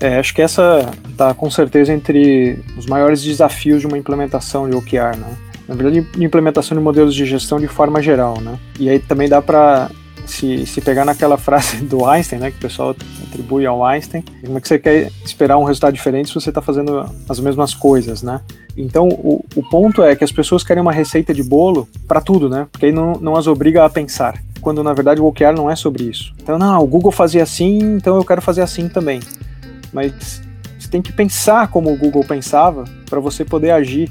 É, 0.00 0.18
acho 0.18 0.34
que 0.34 0.42
essa 0.42 0.90
está 1.08 1.32
com 1.32 1.50
certeza 1.50 1.92
entre 1.92 2.58
os 2.76 2.86
maiores 2.86 3.22
desafios 3.22 3.80
de 3.80 3.86
uma 3.86 3.96
implementação 3.96 4.68
de 4.68 4.76
OKR, 4.76 5.16
né? 5.16 5.36
Na 5.66 5.74
verdade, 5.74 6.06
implementação 6.18 6.76
de 6.76 6.82
modelos 6.82 7.14
de 7.14 7.24
gestão 7.24 7.58
de 7.58 7.68
forma 7.68 8.02
geral, 8.02 8.40
né? 8.40 8.58
E 8.78 8.90
aí 8.90 8.98
também 8.98 9.28
dá 9.28 9.40
para 9.40 9.90
se, 10.26 10.66
se 10.66 10.80
pegar 10.80 11.04
naquela 11.04 11.36
frase 11.38 11.78
do 11.78 12.04
Einstein, 12.04 12.38
né, 12.38 12.50
que 12.50 12.56
o 12.56 12.60
pessoal 12.60 12.96
atribui 13.28 13.66
ao 13.66 13.84
Einstein, 13.84 14.22
como 14.44 14.58
é 14.58 14.60
que 14.60 14.68
você 14.68 14.78
quer 14.78 15.10
esperar 15.24 15.58
um 15.58 15.64
resultado 15.64 15.94
diferente 15.94 16.28
se 16.28 16.34
você 16.34 16.48
está 16.50 16.60
fazendo 16.60 17.04
as 17.28 17.40
mesmas 17.40 17.74
coisas, 17.74 18.22
né? 18.22 18.40
Então, 18.76 19.08
o, 19.08 19.44
o 19.54 19.62
ponto 19.62 20.02
é 20.02 20.16
que 20.16 20.24
as 20.24 20.32
pessoas 20.32 20.64
querem 20.64 20.82
uma 20.82 20.92
receita 20.92 21.32
de 21.32 21.42
bolo 21.42 21.88
para 22.08 22.20
tudo, 22.20 22.48
né? 22.48 22.66
Porque 22.70 22.86
aí 22.86 22.92
não, 22.92 23.14
não 23.14 23.36
as 23.36 23.46
obriga 23.46 23.84
a 23.84 23.90
pensar, 23.90 24.42
quando 24.64 24.82
na 24.82 24.92
verdade 24.92 25.20
o 25.20 25.26
OKR 25.26 25.54
não 25.54 25.70
é 25.70 25.76
sobre 25.76 26.04
isso. 26.04 26.32
Então, 26.42 26.58
não, 26.58 26.82
o 26.82 26.86
Google 26.86 27.12
fazia 27.12 27.44
assim, 27.44 27.78
então 27.78 28.16
eu 28.16 28.24
quero 28.24 28.42
fazer 28.42 28.62
assim 28.62 28.88
também. 28.88 29.20
Mas 29.92 30.42
você 30.76 30.88
tem 30.88 31.00
que 31.00 31.12
pensar 31.12 31.68
como 31.68 31.92
o 31.92 31.96
Google 31.96 32.24
pensava 32.24 32.84
para 33.08 33.20
você 33.20 33.44
poder 33.44 33.70
agir 33.70 34.10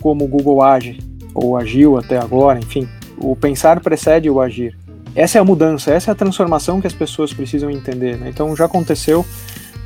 como 0.00 0.24
o 0.24 0.28
Google 0.28 0.62
age, 0.62 0.98
ou 1.34 1.56
agiu 1.56 1.98
até 1.98 2.16
agora, 2.16 2.58
enfim. 2.58 2.88
O 3.18 3.34
pensar 3.34 3.80
precede 3.80 4.30
o 4.30 4.40
agir 4.40 4.76
essa 5.14 5.38
é 5.38 5.40
a 5.40 5.44
mudança, 5.44 5.92
essa 5.92 6.10
é 6.10 6.12
a 6.12 6.14
transformação 6.14 6.80
que 6.80 6.86
as 6.86 6.92
pessoas 6.92 7.32
precisam 7.32 7.70
entender. 7.70 8.16
Né? 8.18 8.28
Então 8.28 8.54
já 8.56 8.64
aconteceu 8.64 9.24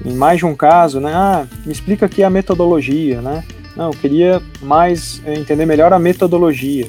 em 0.05 0.15
mais 0.15 0.39
de 0.39 0.47
um 0.47 0.55
caso, 0.55 1.01
né? 1.01 1.13
Ah, 1.13 1.47
me 1.67 1.73
explica 1.73 2.07
aqui 2.07 2.23
a 2.23 2.31
metodologia, 2.31 3.21
né? 3.21 3.45
Não, 3.77 3.87
eu 3.87 3.99
queria 3.99 4.41
mais 4.63 5.21
eh, 5.27 5.35
entender 5.35 5.67
melhor 5.67 5.93
a 5.93 5.99
metodologia. 5.99 6.87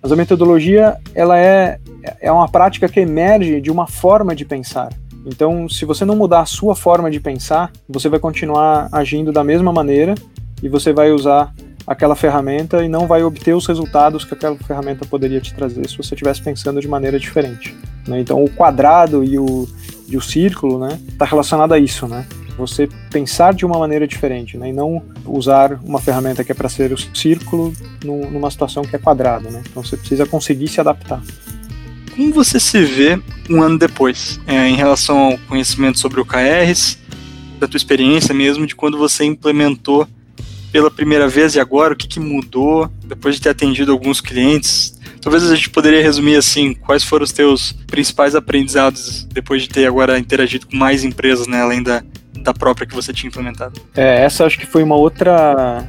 Mas 0.00 0.10
a 0.10 0.16
metodologia, 0.16 0.96
ela 1.14 1.38
é, 1.38 1.78
é 2.20 2.30
uma 2.30 2.48
prática 2.48 2.88
que 2.88 3.00
emerge 3.00 3.60
de 3.60 3.70
uma 3.70 3.86
forma 3.86 4.34
de 4.34 4.44
pensar. 4.44 4.90
Então, 5.24 5.68
se 5.68 5.84
você 5.84 6.04
não 6.04 6.16
mudar 6.16 6.40
a 6.40 6.46
sua 6.46 6.74
forma 6.74 7.10
de 7.10 7.20
pensar, 7.20 7.70
você 7.88 8.08
vai 8.08 8.18
continuar 8.18 8.88
agindo 8.90 9.32
da 9.32 9.44
mesma 9.44 9.72
maneira 9.72 10.14
e 10.62 10.68
você 10.68 10.92
vai 10.92 11.12
usar 11.12 11.52
aquela 11.86 12.14
ferramenta 12.14 12.84
e 12.84 12.88
não 12.88 13.06
vai 13.06 13.22
obter 13.22 13.54
os 13.54 13.66
resultados 13.66 14.24
que 14.24 14.34
aquela 14.34 14.56
ferramenta 14.56 15.04
poderia 15.04 15.40
te 15.40 15.54
trazer 15.54 15.88
se 15.88 15.96
você 15.96 16.14
estivesse 16.14 16.42
pensando 16.42 16.80
de 16.80 16.88
maneira 16.88 17.18
diferente. 17.18 17.76
Né? 18.06 18.20
Então, 18.20 18.42
o 18.42 18.50
quadrado 18.50 19.22
e 19.22 19.38
o, 19.38 19.68
e 20.08 20.16
o 20.16 20.20
círculo 20.20 20.84
está 20.86 20.96
né, 20.96 21.00
tá 21.18 21.24
relacionado 21.24 21.72
a 21.72 21.78
isso, 21.78 22.06
né? 22.06 22.26
Você 22.58 22.86
pensar 23.10 23.54
de 23.54 23.64
uma 23.64 23.78
maneira 23.78 24.06
diferente, 24.06 24.58
né? 24.58 24.68
E 24.68 24.72
não 24.74 25.02
usar 25.24 25.80
uma 25.82 25.98
ferramenta 25.98 26.44
que 26.44 26.52
é 26.52 26.54
para 26.54 26.68
ser 26.68 26.92
o 26.92 26.98
círculo 26.98 27.72
numa 28.04 28.50
situação 28.50 28.82
que 28.82 28.94
é 28.94 28.98
quadrado, 28.98 29.50
né? 29.50 29.62
Então, 29.70 29.82
você 29.82 29.96
precisa 29.96 30.26
conseguir 30.26 30.68
se 30.68 30.78
adaptar. 30.78 31.22
Como 32.14 32.32
você 32.32 32.60
se 32.60 32.84
vê 32.84 33.18
um 33.48 33.62
ano 33.62 33.78
depois, 33.78 34.38
é, 34.46 34.68
em 34.68 34.76
relação 34.76 35.18
ao 35.18 35.38
conhecimento 35.38 35.98
sobre 35.98 36.20
o 36.20 36.24
KRs, 36.24 36.98
da 37.58 37.66
tua 37.66 37.76
experiência 37.76 38.34
mesmo, 38.34 38.66
de 38.66 38.74
quando 38.74 38.98
você 38.98 39.24
implementou 39.24 40.06
pela 40.70 40.90
primeira 40.90 41.28
vez 41.28 41.54
e 41.54 41.60
agora? 41.60 41.94
O 41.94 41.96
que, 41.96 42.06
que 42.06 42.20
mudou 42.20 42.90
depois 43.04 43.36
de 43.36 43.40
ter 43.40 43.50
atendido 43.50 43.92
alguns 43.92 44.20
clientes? 44.20 44.98
Talvez 45.20 45.48
a 45.48 45.54
gente 45.54 45.70
poderia 45.70 46.02
resumir 46.02 46.36
assim, 46.36 46.74
quais 46.74 47.04
foram 47.04 47.24
os 47.24 47.32
teus 47.32 47.72
principais 47.86 48.34
aprendizados 48.34 49.24
depois 49.32 49.62
de 49.62 49.68
ter 49.68 49.86
agora 49.86 50.18
interagido 50.18 50.66
com 50.66 50.76
mais 50.76 51.04
empresas, 51.04 51.46
né, 51.46 51.62
além 51.62 51.82
da, 51.82 52.02
da 52.42 52.52
própria 52.52 52.86
que 52.86 52.94
você 52.94 53.12
tinha 53.12 53.28
implementado? 53.28 53.80
É, 53.94 54.24
essa 54.24 54.44
acho 54.44 54.58
que 54.58 54.66
foi 54.66 54.82
uma 54.82 54.96
outra 54.96 55.86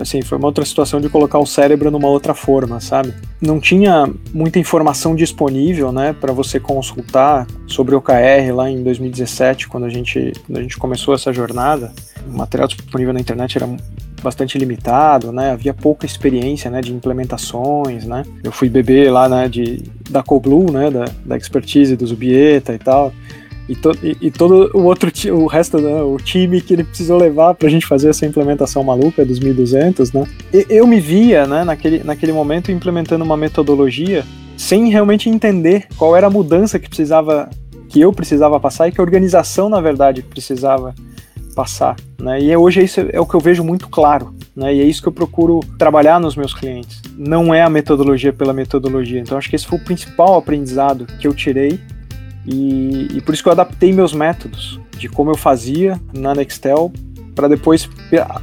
assim, 0.00 0.22
foi 0.22 0.38
uma 0.38 0.46
outra 0.46 0.64
situação 0.64 1.00
de 1.00 1.08
colocar 1.08 1.38
o 1.38 1.46
cérebro 1.46 1.90
numa 1.90 2.08
outra 2.08 2.34
forma, 2.34 2.80
sabe? 2.80 3.14
Não 3.40 3.60
tinha 3.60 4.08
muita 4.32 4.58
informação 4.58 5.14
disponível, 5.14 5.92
né, 5.92 6.14
para 6.18 6.32
você 6.32 6.58
consultar 6.60 7.46
sobre 7.66 7.94
o 7.94 7.98
OKR 7.98 8.54
lá 8.54 8.70
em 8.70 8.82
2017, 8.82 9.68
quando 9.68 9.84
a 9.84 9.88
gente, 9.88 10.32
quando 10.46 10.58
a 10.58 10.62
gente 10.62 10.76
começou 10.76 11.14
essa 11.14 11.32
jornada. 11.32 11.92
O 12.26 12.36
material 12.36 12.68
disponível 12.68 13.12
na 13.12 13.20
internet 13.20 13.56
era 13.56 13.68
bastante 14.22 14.56
limitado, 14.56 15.30
né? 15.30 15.50
Havia 15.52 15.74
pouca 15.74 16.06
experiência, 16.06 16.70
né, 16.70 16.80
de 16.80 16.92
implementações, 16.92 18.06
né? 18.06 18.24
Eu 18.42 18.50
fui 18.50 18.70
beber 18.70 19.12
lá, 19.12 19.28
né, 19.28 19.48
de 19.48 19.82
da 20.08 20.22
Coblu, 20.22 20.72
né, 20.72 20.90
da, 20.90 21.04
da 21.24 21.36
expertise 21.36 21.94
do 21.94 22.06
Zubieta 22.06 22.72
e 22.74 22.78
tal. 22.78 23.12
E, 23.68 23.74
to, 23.74 23.92
e, 24.02 24.16
e, 24.20 24.30
todo 24.30 24.70
o 24.74 24.82
outro 24.84 25.10
o 25.32 25.46
resto 25.46 25.78
né, 25.78 26.02
o 26.02 26.18
time 26.18 26.60
que 26.60 26.74
ele 26.74 26.84
precisou 26.84 27.16
levar 27.16 27.54
para 27.54 27.66
a 27.66 27.70
gente 27.70 27.86
fazer 27.86 28.10
essa 28.10 28.26
implementação 28.26 28.84
maluca 28.84 29.24
dos 29.24 29.40
1200 29.40 30.12
né 30.12 30.26
e, 30.52 30.66
eu 30.68 30.86
me 30.86 31.00
via 31.00 31.46
né 31.46 31.64
naquele, 31.64 32.04
naquele 32.04 32.32
momento 32.32 32.70
implementando 32.70 33.24
uma 33.24 33.38
metodologia 33.38 34.22
sem 34.54 34.90
realmente 34.90 35.30
entender 35.30 35.86
qual 35.96 36.14
era 36.14 36.26
a 36.26 36.30
mudança 36.30 36.78
que 36.78 36.88
precisava 36.88 37.48
que 37.88 38.00
eu 38.00 38.12
precisava 38.12 38.60
passar 38.60 38.88
e 38.88 38.92
que 38.92 39.00
a 39.00 39.04
organização 39.04 39.70
na 39.70 39.80
verdade 39.80 40.22
precisava 40.22 40.94
passar, 41.54 41.96
né? 42.20 42.42
E 42.42 42.54
hoje 42.56 42.82
isso 42.82 43.00
é 43.12 43.20
o 43.20 43.26
que 43.26 43.34
eu 43.34 43.40
vejo 43.40 43.62
muito 43.62 43.88
claro, 43.88 44.34
né? 44.54 44.74
E 44.74 44.80
é 44.80 44.84
isso 44.84 45.00
que 45.00 45.08
eu 45.08 45.12
procuro 45.12 45.60
trabalhar 45.78 46.20
nos 46.20 46.36
meus 46.36 46.52
clientes. 46.52 47.00
Não 47.16 47.54
é 47.54 47.62
a 47.62 47.70
metodologia 47.70 48.32
pela 48.32 48.52
metodologia. 48.52 49.20
Então 49.20 49.38
acho 49.38 49.48
que 49.48 49.56
esse 49.56 49.66
foi 49.66 49.78
o 49.78 49.84
principal 49.84 50.36
aprendizado 50.36 51.06
que 51.18 51.26
eu 51.26 51.32
tirei 51.32 51.80
e, 52.46 53.08
e 53.14 53.20
por 53.20 53.34
isso 53.34 53.42
que 53.42 53.48
eu 53.48 53.52
adaptei 53.52 53.92
meus 53.92 54.12
métodos 54.12 54.80
de 54.98 55.08
como 55.08 55.30
eu 55.30 55.36
fazia 55.36 56.00
na 56.12 56.34
Nextel 56.34 56.92
para 57.34 57.48
depois, 57.48 57.88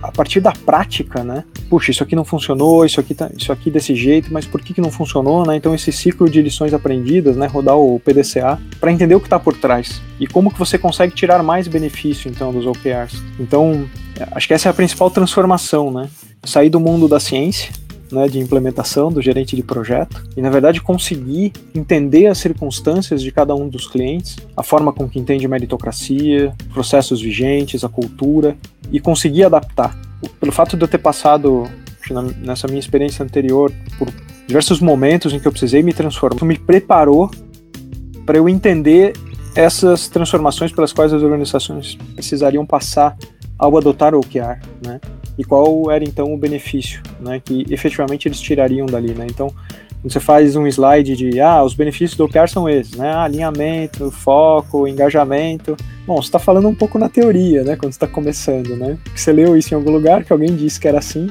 a 0.02 0.12
partir 0.12 0.42
da 0.42 0.52
prática, 0.52 1.24
né? 1.24 1.46
Puxa, 1.70 1.92
isso 1.92 2.04
aqui 2.04 2.16
não 2.16 2.26
funcionou, 2.26 2.86
isso 2.86 3.00
aqui, 3.00 3.16
tá, 3.16 3.30
isso 3.36 3.52
aqui 3.52 3.72
desse 3.72 3.96
jeito, 3.96 4.32
mas 4.34 4.46
por 4.46 4.62
que, 4.62 4.74
que 4.74 4.82
não 4.82 4.92
funcionou, 4.92 5.46
né? 5.46 5.56
Então 5.56 5.74
esse 5.74 5.92
ciclo 5.92 6.30
de 6.30 6.42
lições 6.42 6.74
aprendidas, 6.74 7.38
né? 7.38 7.48
Rodar 7.48 7.78
o 7.78 8.00
PDCA 8.00 8.60
para 8.80 8.92
entender 8.92 9.16
o 9.16 9.20
que 9.20 9.28
está 9.28 9.40
por 9.40 9.56
trás 9.56 10.02
e 10.20 10.28
como 10.28 10.52
que 10.52 10.60
você 10.60 10.78
consegue 10.78 11.16
tirar 11.16 11.42
mais 11.42 11.68
benefício 11.68 12.30
então 12.30 12.52
dos 12.52 12.66
OKRs. 12.66 13.24
Então 13.40 13.90
acho 14.32 14.48
que 14.48 14.54
essa 14.54 14.68
é 14.68 14.72
a 14.72 14.74
principal 14.74 15.10
transformação, 15.10 15.90
né? 15.90 16.10
Sair 16.44 16.70
do 16.70 16.80
mundo 16.80 17.08
da 17.08 17.20
ciência 17.20 17.72
né, 18.12 18.28
de 18.28 18.40
implementação 18.40 19.12
do 19.12 19.22
gerente 19.22 19.56
de 19.56 19.64
projeto 19.64 20.24
e, 20.36 20.42
na 20.42 20.50
verdade, 20.50 20.82
conseguir 20.82 21.54
entender 21.74 22.28
as 22.28 22.38
circunstâncias 22.38 23.22
de 23.22 23.32
cada 23.32 23.56
um 23.56 23.70
dos 23.70 23.88
clientes, 23.88 24.38
a 24.56 24.64
forma 24.64 24.92
com 24.92 25.08
que 25.08 25.20
entende 25.20 25.48
meritocracia, 25.48 26.54
processos 26.74 27.22
vigentes, 27.22 27.84
a 27.84 27.90
cultura 27.90 28.56
e 28.92 29.00
conseguir 29.00 29.44
adaptar. 29.44 29.98
Pelo 30.40 30.52
fato 30.52 30.78
de 30.78 30.84
eu 30.84 30.88
ter 30.88 30.98
passado, 30.98 31.68
nessa 32.38 32.68
minha 32.68 32.80
experiência 32.80 33.24
anterior, 33.24 33.72
por 33.98 34.10
diversos 34.48 34.80
momentos 34.80 35.34
em 35.34 35.40
que 35.40 35.48
eu 35.48 35.52
precisei 35.52 35.82
me 35.82 35.94
transformar, 35.94 36.36
isso 36.36 36.46
me 36.46 36.58
preparou 36.58 37.32
para 38.26 38.38
eu 38.38 38.48
entender 38.48 39.14
essas 39.56 40.08
transformações 40.08 40.72
pelas 40.72 40.94
quais 40.94 41.14
as 41.14 41.22
organizações 41.22 41.96
precisariam 42.16 42.66
passar 42.66 43.18
ao 43.58 43.78
adotar 43.78 44.16
o 44.16 44.20
OKR, 44.20 44.60
né? 44.84 45.00
E 45.42 45.44
qual 45.44 45.90
era 45.90 46.04
então 46.04 46.32
o 46.32 46.38
benefício, 46.38 47.02
né? 47.20 47.42
Que 47.44 47.66
efetivamente 47.72 48.28
eles 48.28 48.40
tirariam 48.40 48.86
dali, 48.86 49.12
né? 49.16 49.26
Então, 49.28 49.52
você 50.04 50.20
faz 50.20 50.56
um 50.56 50.68
slide 50.68 51.16
de, 51.16 51.42
ah, 51.42 51.64
os 51.64 51.74
benefícios 51.74 52.16
do 52.16 52.26
OKR 52.26 52.48
são 52.48 52.70
esses, 52.70 52.96
né? 52.96 53.12
Alinhamento, 53.12 54.12
foco, 54.12 54.88
engajamento. 54.88 55.76
Bom, 56.06 56.22
você 56.22 56.28
está 56.28 56.38
falando 56.38 56.68
um 56.68 56.76
pouco 56.76 57.00
na 57.00 57.10
teoria, 57.10 57.64
né? 57.64 57.76
Quando 57.76 57.92
está 57.92 58.06
começando, 58.06 58.76
né? 58.76 59.00
Você 59.16 59.34
leu 59.34 59.58
isso 59.58 59.74
em 59.74 59.78
algum 59.78 59.90
lugar 59.90 60.24
que 60.24 60.32
alguém 60.32 60.56
disse 60.56 60.80
que 60.80 60.88
era 60.88 61.00
assim. 61.00 61.28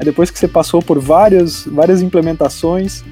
Aí 0.00 0.04
depois 0.04 0.32
que 0.32 0.38
você 0.38 0.48
passou 0.48 0.82
por 0.82 0.98
várias, 0.98 1.64
várias 1.64 2.02
implementações 2.02 3.04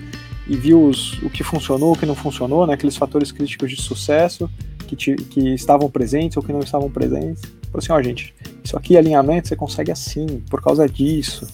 e 0.49 0.57
viu 0.57 0.85
os, 0.85 1.23
o 1.23 1.31
que 1.31 1.45
funcionou, 1.45 1.93
o 1.93 1.97
que 1.97 2.05
não 2.05 2.17
funcionou, 2.17 2.67
né? 2.67 2.75
Aqueles 2.75 2.97
fatores 2.97 3.31
críticos 3.31 3.71
de 3.71 3.81
sucesso 3.81 4.51
que, 4.89 4.97
te, 4.97 5.15
que 5.15 5.55
estavam 5.55 5.89
presentes 5.89 6.37
ou 6.37 6.43
que 6.43 6.53
não 6.53 6.59
estavam 6.59 6.91
presentes. 6.91 7.43
Falou 7.73 7.79
assim, 7.79 7.93
ó, 7.93 7.97
oh, 7.97 8.03
gente, 8.03 8.35
isso 8.63 8.77
aqui 8.77 8.99
alinhamento 8.99 9.49
você 9.49 9.57
consegue 9.57 9.91
assim, 9.91 10.27
por 10.51 10.61
causa 10.61 10.87
disso, 10.87 11.47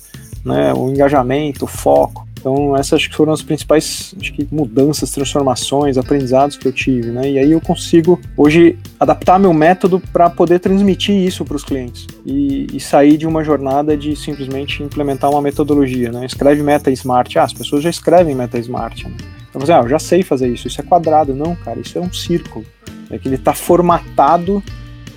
né? 0.44 0.74
O 0.74 0.90
engajamento, 0.90 1.64
o 1.64 1.68
foco. 1.68 2.26
Então, 2.40 2.76
essas 2.76 3.04
foram 3.04 3.32
as 3.32 3.42
principais 3.42 4.14
que, 4.20 4.46
mudanças, 4.50 5.10
transformações, 5.10 5.98
aprendizados 5.98 6.56
que 6.56 6.66
eu 6.66 6.72
tive, 6.72 7.10
né? 7.10 7.28
E 7.28 7.38
aí 7.38 7.52
eu 7.52 7.60
consigo 7.60 8.20
hoje 8.36 8.78
adaptar 8.98 9.38
meu 9.38 9.52
método 9.52 10.00
para 10.12 10.30
poder 10.30 10.60
transmitir 10.60 11.14
isso 11.14 11.44
para 11.44 11.56
os 11.56 11.64
clientes 11.64 12.06
e, 12.24 12.66
e, 12.72 12.80
sair 12.80 13.16
de 13.16 13.26
uma 13.26 13.42
jornada 13.42 13.96
de 13.96 14.14
simplesmente 14.14 14.82
implementar 14.82 15.30
uma 15.30 15.42
metodologia, 15.42 16.12
né? 16.12 16.24
Escreve 16.26 16.62
Meta 16.62 16.90
Smart, 16.92 17.38
ah, 17.38 17.44
as 17.44 17.52
pessoas 17.52 17.82
já 17.82 17.90
escrevem 17.90 18.34
Meta 18.34 18.58
Smart. 18.58 19.04
Né? 19.04 19.16
Então, 19.50 19.60
você, 19.60 19.72
ah, 19.72 19.80
eu 19.80 19.88
já 19.88 19.98
sei 19.98 20.22
fazer 20.22 20.48
isso, 20.48 20.68
isso 20.68 20.80
é 20.80 20.84
quadrado. 20.84 21.34
Não, 21.34 21.56
cara, 21.56 21.80
isso 21.80 21.98
é 21.98 22.00
um 22.00 22.12
círculo. 22.12 22.64
É 23.10 23.18
que 23.18 23.26
ele 23.26 23.36
está 23.36 23.54
formatado 23.54 24.62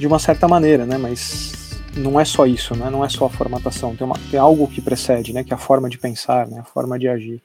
de 0.01 0.07
uma 0.07 0.17
certa 0.17 0.47
maneira, 0.47 0.83
né? 0.83 0.97
Mas 0.97 1.79
não 1.95 2.19
é 2.19 2.25
só 2.25 2.47
isso, 2.47 2.75
né? 2.75 2.89
Não 2.89 3.05
é 3.05 3.09
só 3.09 3.25
a 3.25 3.29
formatação, 3.29 3.95
tem, 3.95 4.05
uma, 4.05 4.15
tem 4.31 4.39
algo 4.39 4.67
que 4.67 4.81
precede, 4.81 5.31
né? 5.31 5.43
Que 5.43 5.53
é 5.53 5.55
a 5.55 5.59
forma 5.59 5.87
de 5.87 5.99
pensar, 5.99 6.47
né? 6.47 6.59
A 6.59 6.63
forma 6.63 6.97
de 6.97 7.07
agir. 7.07 7.39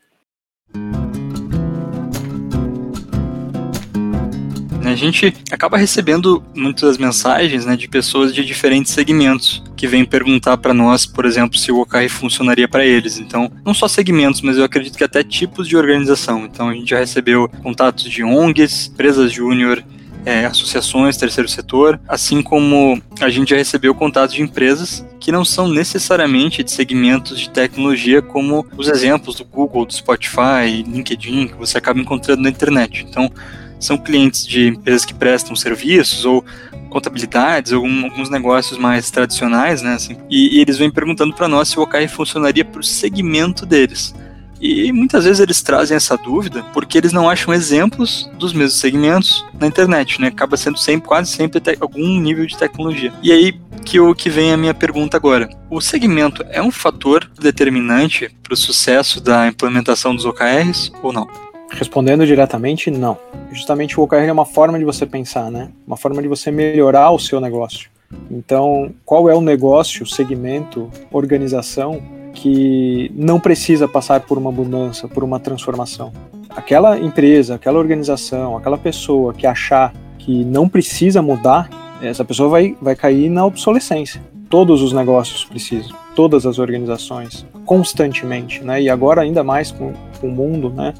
A 4.82 4.94
gente 4.94 5.34
acaba 5.50 5.76
recebendo 5.76 6.42
muitas 6.54 6.96
mensagens 6.96 7.66
né, 7.66 7.76
de 7.76 7.88
pessoas 7.88 8.32
de 8.32 8.42
diferentes 8.42 8.92
segmentos 8.92 9.62
que 9.76 9.86
vêm 9.86 10.04
perguntar 10.04 10.56
para 10.56 10.72
nós, 10.72 11.04
por 11.04 11.26
exemplo, 11.26 11.58
se 11.58 11.70
o 11.70 11.80
OKR 11.80 12.08
funcionaria 12.08 12.68
para 12.68 12.86
eles. 12.86 13.18
Então, 13.18 13.50
não 13.64 13.74
só 13.74 13.88
segmentos, 13.88 14.40
mas 14.40 14.56
eu 14.56 14.64
acredito 14.64 14.96
que 14.96 15.04
até 15.04 15.22
tipos 15.22 15.68
de 15.68 15.76
organização. 15.76 16.46
Então, 16.46 16.68
a 16.70 16.74
gente 16.74 16.88
já 16.88 16.98
recebeu 17.00 17.50
contatos 17.62 18.04
de 18.04 18.24
ONGs, 18.24 18.86
empresas 18.86 19.32
júnior, 19.32 19.84
é, 20.26 20.44
associações, 20.44 21.16
terceiro 21.16 21.48
setor, 21.48 22.00
assim 22.08 22.42
como 22.42 23.00
a 23.20 23.30
gente 23.30 23.50
já 23.50 23.56
recebeu 23.56 23.94
contatos 23.94 24.34
de 24.34 24.42
empresas 24.42 25.06
que 25.20 25.30
não 25.30 25.44
são 25.44 25.68
necessariamente 25.68 26.64
de 26.64 26.70
segmentos 26.72 27.38
de 27.38 27.48
tecnologia, 27.48 28.20
como 28.20 28.66
os 28.76 28.88
exemplos 28.88 29.36
do 29.36 29.44
Google, 29.44 29.86
do 29.86 29.94
Spotify, 29.94 30.82
LinkedIn, 30.84 31.46
que 31.46 31.54
você 31.54 31.78
acaba 31.78 32.00
encontrando 32.00 32.42
na 32.42 32.50
internet. 32.50 33.06
Então, 33.08 33.30
são 33.78 33.96
clientes 33.96 34.44
de 34.44 34.66
empresas 34.66 35.04
que 35.04 35.14
prestam 35.14 35.54
serviços 35.54 36.24
ou 36.24 36.44
contabilidades, 36.90 37.72
alguns 37.72 38.28
negócios 38.28 38.78
mais 38.78 39.10
tradicionais, 39.10 39.80
né? 39.80 39.94
Assim, 39.94 40.16
e, 40.28 40.56
e 40.56 40.60
eles 40.60 40.76
vêm 40.76 40.90
perguntando 40.90 41.34
para 41.34 41.46
nós 41.46 41.68
se 41.68 41.78
o 41.78 41.82
OKR 41.82 42.08
funcionaria 42.08 42.64
para 42.64 42.80
o 42.80 42.84
segmento 42.84 43.64
deles. 43.64 44.12
E 44.60 44.92
muitas 44.92 45.24
vezes 45.24 45.40
eles 45.40 45.62
trazem 45.62 45.96
essa 45.96 46.16
dúvida 46.16 46.64
porque 46.72 46.96
eles 46.96 47.12
não 47.12 47.28
acham 47.28 47.52
exemplos 47.52 48.30
dos 48.38 48.52
mesmos 48.52 48.80
segmentos 48.80 49.44
na 49.58 49.66
internet, 49.66 50.20
né? 50.20 50.28
Acaba 50.28 50.56
sendo 50.56 50.78
sempre, 50.78 51.08
quase 51.08 51.30
sempre 51.30 51.60
algum 51.80 52.20
nível 52.20 52.46
de 52.46 52.56
tecnologia. 52.56 53.12
E 53.22 53.32
aí 53.32 53.60
que 53.84 54.00
o 54.00 54.14
que 54.14 54.28
vem 54.28 54.52
a 54.52 54.56
minha 54.56 54.74
pergunta 54.74 55.16
agora. 55.16 55.48
O 55.70 55.80
segmento 55.80 56.44
é 56.50 56.60
um 56.60 56.72
fator 56.72 57.30
determinante 57.38 58.28
para 58.42 58.52
o 58.52 58.56
sucesso 58.56 59.20
da 59.20 59.46
implementação 59.46 60.14
dos 60.14 60.24
OKRs 60.24 60.90
ou 61.02 61.12
não? 61.12 61.28
Respondendo 61.70 62.26
diretamente, 62.26 62.90
não. 62.90 63.16
Justamente 63.52 63.98
o 63.98 64.02
OKR 64.02 64.26
é 64.26 64.32
uma 64.32 64.44
forma 64.44 64.78
de 64.78 64.84
você 64.84 65.06
pensar, 65.06 65.50
né? 65.50 65.70
Uma 65.86 65.96
forma 65.96 66.20
de 66.20 66.28
você 66.28 66.50
melhorar 66.50 67.10
o 67.10 67.18
seu 67.18 67.40
negócio. 67.40 67.88
Então, 68.30 68.92
qual 69.04 69.28
é 69.28 69.34
o 69.34 69.40
negócio, 69.40 70.06
segmento, 70.06 70.90
organização 71.12 72.02
que 72.36 73.10
não 73.14 73.40
precisa 73.40 73.88
passar 73.88 74.20
por 74.20 74.36
uma 74.36 74.52
mudança, 74.52 75.08
por 75.08 75.24
uma 75.24 75.40
transformação. 75.40 76.12
Aquela 76.50 76.98
empresa, 76.98 77.54
aquela 77.54 77.78
organização, 77.78 78.56
aquela 78.56 78.76
pessoa 78.76 79.32
que 79.32 79.46
achar 79.46 79.92
que 80.18 80.44
não 80.44 80.68
precisa 80.68 81.22
mudar, 81.22 81.68
essa 82.02 82.24
pessoa 82.24 82.50
vai, 82.50 82.76
vai 82.80 82.94
cair 82.94 83.30
na 83.30 83.44
obsolescência. 83.44 84.20
Todos 84.50 84.82
os 84.82 84.92
negócios 84.92 85.44
precisam, 85.44 85.96
todas 86.14 86.44
as 86.44 86.58
organizações, 86.58 87.46
constantemente, 87.64 88.62
né? 88.62 88.82
E 88.82 88.90
agora 88.90 89.22
ainda 89.22 89.42
mais 89.42 89.72
com, 89.72 89.92
com 90.20 90.28
o 90.28 90.30
mundo, 90.30 90.70
né? 90.70 90.92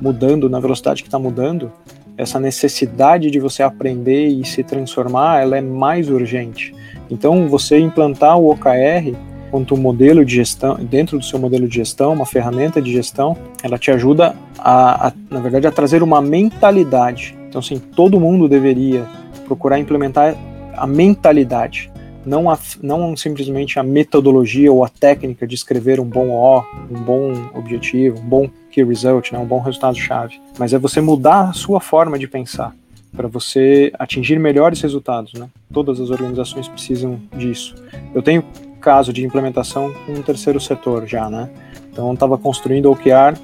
Mudando 0.00 0.50
na 0.50 0.58
velocidade 0.58 1.02
que 1.02 1.08
está 1.08 1.18
mudando, 1.18 1.72
essa 2.16 2.40
necessidade 2.40 3.30
de 3.30 3.38
você 3.38 3.62
aprender 3.62 4.26
e 4.26 4.44
se 4.44 4.62
transformar, 4.64 5.40
ela 5.40 5.56
é 5.56 5.60
mais 5.60 6.10
urgente. 6.10 6.74
Então, 7.08 7.48
você 7.48 7.78
implantar 7.78 8.38
o 8.38 8.50
OKR 8.50 9.16
quanto 9.50 9.76
modelo 9.76 10.24
de 10.24 10.36
gestão, 10.36 10.76
dentro 10.76 11.18
do 11.18 11.24
seu 11.24 11.38
modelo 11.38 11.66
de 11.66 11.74
gestão, 11.74 12.12
uma 12.12 12.26
ferramenta 12.26 12.80
de 12.80 12.92
gestão, 12.92 13.36
ela 13.62 13.78
te 13.78 13.90
ajuda 13.90 14.34
a, 14.58 15.08
a 15.08 15.12
na 15.30 15.40
verdade, 15.40 15.66
a 15.66 15.72
trazer 15.72 16.02
uma 16.02 16.20
mentalidade. 16.20 17.36
Então, 17.48 17.58
assim, 17.58 17.78
todo 17.78 18.20
mundo 18.20 18.48
deveria 18.48 19.06
procurar 19.44 19.78
implementar 19.78 20.36
a 20.76 20.86
mentalidade, 20.86 21.90
não, 22.24 22.50
a, 22.50 22.58
não 22.82 23.16
simplesmente 23.16 23.78
a 23.78 23.82
metodologia 23.82 24.72
ou 24.72 24.84
a 24.84 24.88
técnica 24.88 25.46
de 25.46 25.54
escrever 25.54 25.98
um 25.98 26.04
bom 26.04 26.30
O, 26.30 26.64
um 26.90 27.02
bom 27.02 27.32
objetivo, 27.54 28.18
um 28.18 28.28
bom 28.28 28.50
key 28.70 28.84
result, 28.84 29.32
né, 29.32 29.38
um 29.38 29.46
bom 29.46 29.58
resultado-chave, 29.58 30.40
mas 30.58 30.72
é 30.72 30.78
você 30.78 31.00
mudar 31.00 31.50
a 31.50 31.52
sua 31.52 31.80
forma 31.80 32.18
de 32.18 32.28
pensar 32.28 32.74
para 33.14 33.26
você 33.26 33.92
atingir 33.98 34.38
melhores 34.38 34.80
resultados, 34.80 35.34
né? 35.34 35.48
Todas 35.72 36.00
as 36.00 36.10
organizações 36.10 36.68
precisam 36.68 37.20
disso. 37.36 37.74
Eu 38.14 38.22
tenho 38.22 38.44
caso 38.80 39.12
de 39.12 39.24
implementação 39.24 39.92
com 40.04 40.12
um 40.12 40.22
terceiro 40.22 40.58
setor 40.58 41.06
já, 41.06 41.30
né? 41.30 41.48
Então 41.92 42.12
estava 42.12 42.36
construindo 42.38 42.86
o 42.86 42.92
OKR 42.92 43.38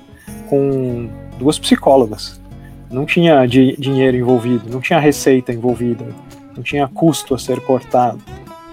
com 0.49 1.09
duas 1.39 1.59
psicólogas. 1.59 2.41
Não 2.91 3.05
tinha 3.05 3.45
di 3.47 3.77
dinheiro 3.79 4.17
envolvido, 4.17 4.71
não 4.71 4.81
tinha 4.81 4.99
receita 4.99 5.53
envolvida, 5.53 6.07
não 6.57 6.63
tinha 6.63 6.89
custo 6.89 7.35
a 7.35 7.39
ser 7.39 7.61
cortado. 7.61 8.19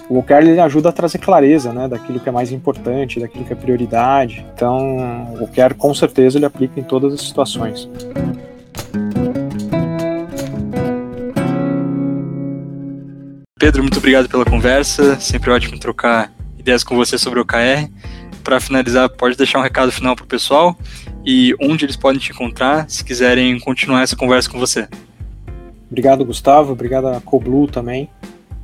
O 0.10 0.20
OKR 0.20 0.42
ele 0.42 0.60
ajuda 0.60 0.90
a 0.90 0.92
trazer 0.92 1.18
clareza, 1.18 1.74
né, 1.74 1.88
daquilo 1.88 2.20
que 2.20 2.30
é 2.30 2.32
mais 2.32 2.52
importante, 2.52 3.20
daquilo 3.20 3.46
que 3.46 3.54
é 3.54 3.56
prioridade. 3.56 4.46
Então, 4.54 5.28
o 5.40 5.44
OKR 5.44 5.74
com 5.78 5.94
certeza 5.94 6.38
ele 6.38 6.46
aplica 6.46 6.80
em 6.80 6.84
todas 6.84 7.14
as 7.14 7.22
situações. 7.22 7.90
Pedro, 13.58 13.82
muito 13.82 13.98
obrigado 13.98 14.28
pela 14.28 14.44
conversa. 14.44 15.18
Sempre 15.20 15.50
ótimo 15.50 15.80
trocar 15.80 16.30
ideias 16.64 16.84
com 16.84 16.96
você 16.96 17.18
sobre 17.18 17.40
o 17.40 17.44
OKR. 17.44 17.90
Para 18.44 18.60
finalizar, 18.60 19.08
pode 19.10 19.38
deixar 19.38 19.60
um 19.60 19.62
recado 19.62 19.92
final 19.92 20.16
para 20.16 20.24
o 20.24 20.28
pessoal 20.28 20.76
e 21.26 21.56
onde 21.62 21.86
eles 21.86 21.96
podem 21.96 22.20
te 22.20 22.32
encontrar 22.32 22.90
se 22.90 23.04
quiserem 23.04 23.60
continuar 23.60 24.02
essa 24.02 24.16
conversa 24.16 24.50
com 24.50 24.58
você. 24.58 24.88
Obrigado, 25.90 26.26
Gustavo. 26.26 26.72
Obrigado 26.72 27.08
a 27.08 27.22
Coblu 27.22 27.68
também. 27.68 28.10